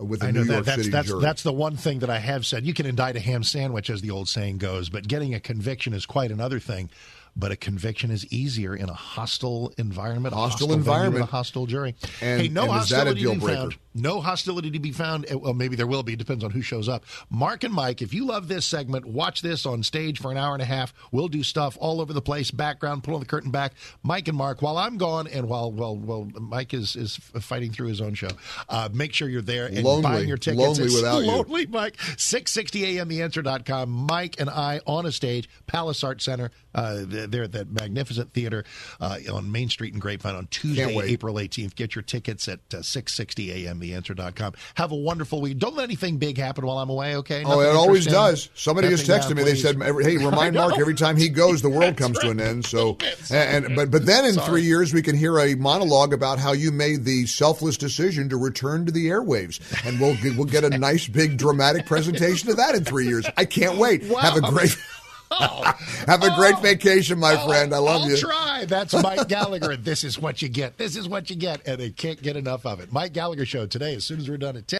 with 0.00 0.22
a 0.22 0.26
I 0.26 0.30
know 0.30 0.40
New 0.40 0.46
that 0.46 0.52
York 0.54 0.66
that's 0.66 0.78
City 0.78 0.90
that's 0.90 1.08
jury. 1.08 1.20
that's 1.22 1.42
the 1.42 1.52
one 1.52 1.76
thing 1.76 1.98
that 2.00 2.10
I 2.10 2.18
have 2.18 2.44
said. 2.46 2.64
You 2.66 2.74
can 2.74 2.86
indict 2.86 3.16
a 3.16 3.20
ham 3.20 3.42
sandwich, 3.44 3.90
as 3.90 4.00
the 4.02 4.10
old 4.10 4.28
saying 4.28 4.58
goes, 4.58 4.88
but 4.88 5.06
getting 5.06 5.34
a 5.34 5.40
conviction 5.40 5.92
is 5.92 6.06
quite 6.06 6.30
another 6.30 6.58
thing. 6.58 6.90
But 7.36 7.52
a 7.52 7.56
conviction 7.56 8.10
is 8.10 8.26
easier 8.32 8.74
in 8.74 8.88
a 8.88 8.92
hostile 8.92 9.72
environment, 9.78 10.34
a 10.34 10.36
Hostile 10.36 10.72
environment. 10.72 11.22
a 11.22 11.26
hostile 11.26 11.64
jury. 11.66 11.94
And- 12.20 12.40
hey, 12.40 12.48
no 12.48 12.62
and 12.72 12.82
is 12.82 12.88
that 12.88 13.06
a 13.06 13.10
hostility 13.10 13.20
deal 13.20 13.34
breaker? 13.36 13.56
found. 13.60 13.76
No 13.94 14.20
hostility 14.20 14.70
to 14.70 14.78
be 14.78 14.92
found. 14.92 15.26
Eh, 15.28 15.34
Well, 15.34 15.54
maybe 15.54 15.74
there 15.76 15.86
will 15.86 16.02
be. 16.02 16.14
Depends 16.16 16.44
on 16.44 16.50
who 16.52 16.62
shows 16.62 16.88
up. 16.88 17.04
Mark 17.28 17.64
and 17.64 17.74
Mike, 17.74 18.02
if 18.02 18.14
you 18.14 18.24
love 18.24 18.46
this 18.48 18.64
segment, 18.64 19.04
watch 19.04 19.42
this 19.42 19.66
on 19.66 19.82
stage 19.82 20.20
for 20.20 20.30
an 20.30 20.36
hour 20.36 20.52
and 20.54 20.62
a 20.62 20.66
half. 20.66 20.94
We'll 21.10 21.28
do 21.28 21.42
stuff 21.42 21.76
all 21.80 22.00
over 22.00 22.12
the 22.12 22.22
place, 22.22 22.50
background, 22.52 23.02
pulling 23.02 23.20
the 23.20 23.26
curtain 23.26 23.50
back. 23.50 23.72
Mike 24.02 24.28
and 24.28 24.36
Mark, 24.36 24.62
while 24.62 24.78
I'm 24.78 24.96
gone, 24.96 25.26
and 25.26 25.48
while 25.48 25.72
while 25.72 25.96
while 25.96 26.28
Mike 26.38 26.72
is 26.72 26.94
is 26.94 27.16
fighting 27.16 27.72
through 27.72 27.88
his 27.88 28.00
own 28.00 28.14
show, 28.14 28.28
uh, 28.68 28.88
make 28.92 29.12
sure 29.12 29.28
you're 29.28 29.42
there 29.42 29.66
and 29.66 29.82
Lonely. 29.82 30.02
buying 30.02 30.28
your 30.28 30.36
tickets. 30.36 30.60
Lonely 30.60 30.84
It's 30.84 30.94
without 30.94 31.18
you. 31.22 31.26
lonely, 31.26 31.66
Mike. 31.66 31.96
660 32.16 32.98
AM, 32.98 33.08
theanswer.com. 33.08 33.90
Mike 33.90 34.36
and 34.38 34.48
I 34.48 34.80
on 34.86 35.04
a 35.06 35.12
stage, 35.12 35.48
Palace 35.66 36.04
Art 36.04 36.22
Center. 36.22 36.50
Uh, 36.72 37.02
they're 37.04 37.42
at 37.44 37.52
that 37.52 37.70
magnificent 37.72 38.32
theater 38.32 38.64
uh, 39.00 39.18
on 39.32 39.50
Main 39.50 39.68
Street 39.68 39.92
in 39.92 39.98
Grapevine 39.98 40.36
on 40.36 40.46
Tuesday. 40.46 40.96
April 41.00 41.34
18th. 41.34 41.74
Get 41.74 41.96
your 41.96 42.02
tickets 42.02 42.46
at 42.46 42.60
uh, 42.72 42.82
660 42.82 43.66
AM, 43.66 43.79
theanswer.com. 43.80 44.54
Have 44.74 44.92
a 44.92 44.96
wonderful 44.96 45.40
week. 45.40 45.58
Don't 45.58 45.74
let 45.74 45.84
anything 45.84 46.18
big 46.18 46.38
happen 46.38 46.66
while 46.66 46.78
I'm 46.78 46.90
away, 46.90 47.16
okay? 47.16 47.42
Oh, 47.44 47.60
it 47.60 47.74
always 47.74 48.06
does. 48.06 48.48
Somebody 48.54 48.88
just 48.88 49.06
texted 49.06 49.36
me. 49.36 49.42
They 49.42 49.54
said, 49.54 49.76
"Hey, 49.76 50.16
remind 50.24 50.56
Mark 50.56 50.78
every 50.78 50.94
time 50.94 51.16
he 51.16 51.28
goes, 51.28 51.62
the 51.62 51.70
world 51.70 51.96
comes 51.96 52.18
to 52.20 52.30
an 52.30 52.40
end." 52.40 52.66
So, 52.66 52.92
That's 53.00 53.30
and, 53.30 53.74
but 53.74 53.90
but 53.90 54.06
then 54.06 54.24
in 54.24 54.34
Sorry. 54.34 54.46
three 54.46 54.62
years, 54.62 54.92
we 54.92 55.02
can 55.02 55.16
hear 55.16 55.38
a 55.38 55.54
monologue 55.54 56.12
about 56.12 56.38
how 56.38 56.52
you 56.52 56.70
made 56.72 57.04
the 57.04 57.26
selfless 57.26 57.76
decision 57.76 58.28
to 58.28 58.36
return 58.36 58.86
to 58.86 58.92
the 58.92 59.06
airwaves, 59.06 59.60
and 59.86 60.00
we'll 60.00 60.16
get, 60.16 60.36
we'll 60.36 60.46
get 60.46 60.64
a 60.64 60.70
nice 60.70 61.06
big 61.08 61.36
dramatic 61.36 61.86
presentation 61.86 62.50
of 62.50 62.56
that 62.56 62.74
in 62.74 62.84
three 62.84 63.06
years. 63.06 63.26
I 63.36 63.44
can't 63.44 63.76
wait. 63.76 64.04
Have 64.04 64.36
a 64.36 64.40
great. 64.40 64.76
Have 66.06 66.22
a 66.22 66.34
great 66.34 66.56
oh. 66.56 66.60
vacation, 66.60 67.18
my 67.18 67.36
oh, 67.40 67.46
friend. 67.46 67.72
I 67.74 67.78
love 67.78 68.00
Oh, 68.00 68.04
I'll 68.04 68.10
you. 68.10 68.16
try. 68.16 68.64
That's 68.66 68.92
Mike 69.00 69.28
Gallagher. 69.28 69.76
this 69.76 70.02
is 70.04 70.18
what 70.18 70.42
you 70.42 70.48
get. 70.48 70.76
This 70.76 70.96
is 70.96 71.08
what 71.08 71.30
you 71.30 71.36
get. 71.36 71.66
And 71.66 71.78
they 71.80 71.90
can't 71.90 72.20
get 72.20 72.36
enough 72.36 72.66
of 72.66 72.80
it. 72.80 72.92
Mike 72.92 73.12
Gallagher 73.12 73.46
Show 73.46 73.66
today, 73.66 73.94
as 73.94 74.04
soon 74.04 74.18
as 74.18 74.28
we're 74.28 74.36
done 74.38 74.56
at 74.56 74.66
10. 74.66 74.79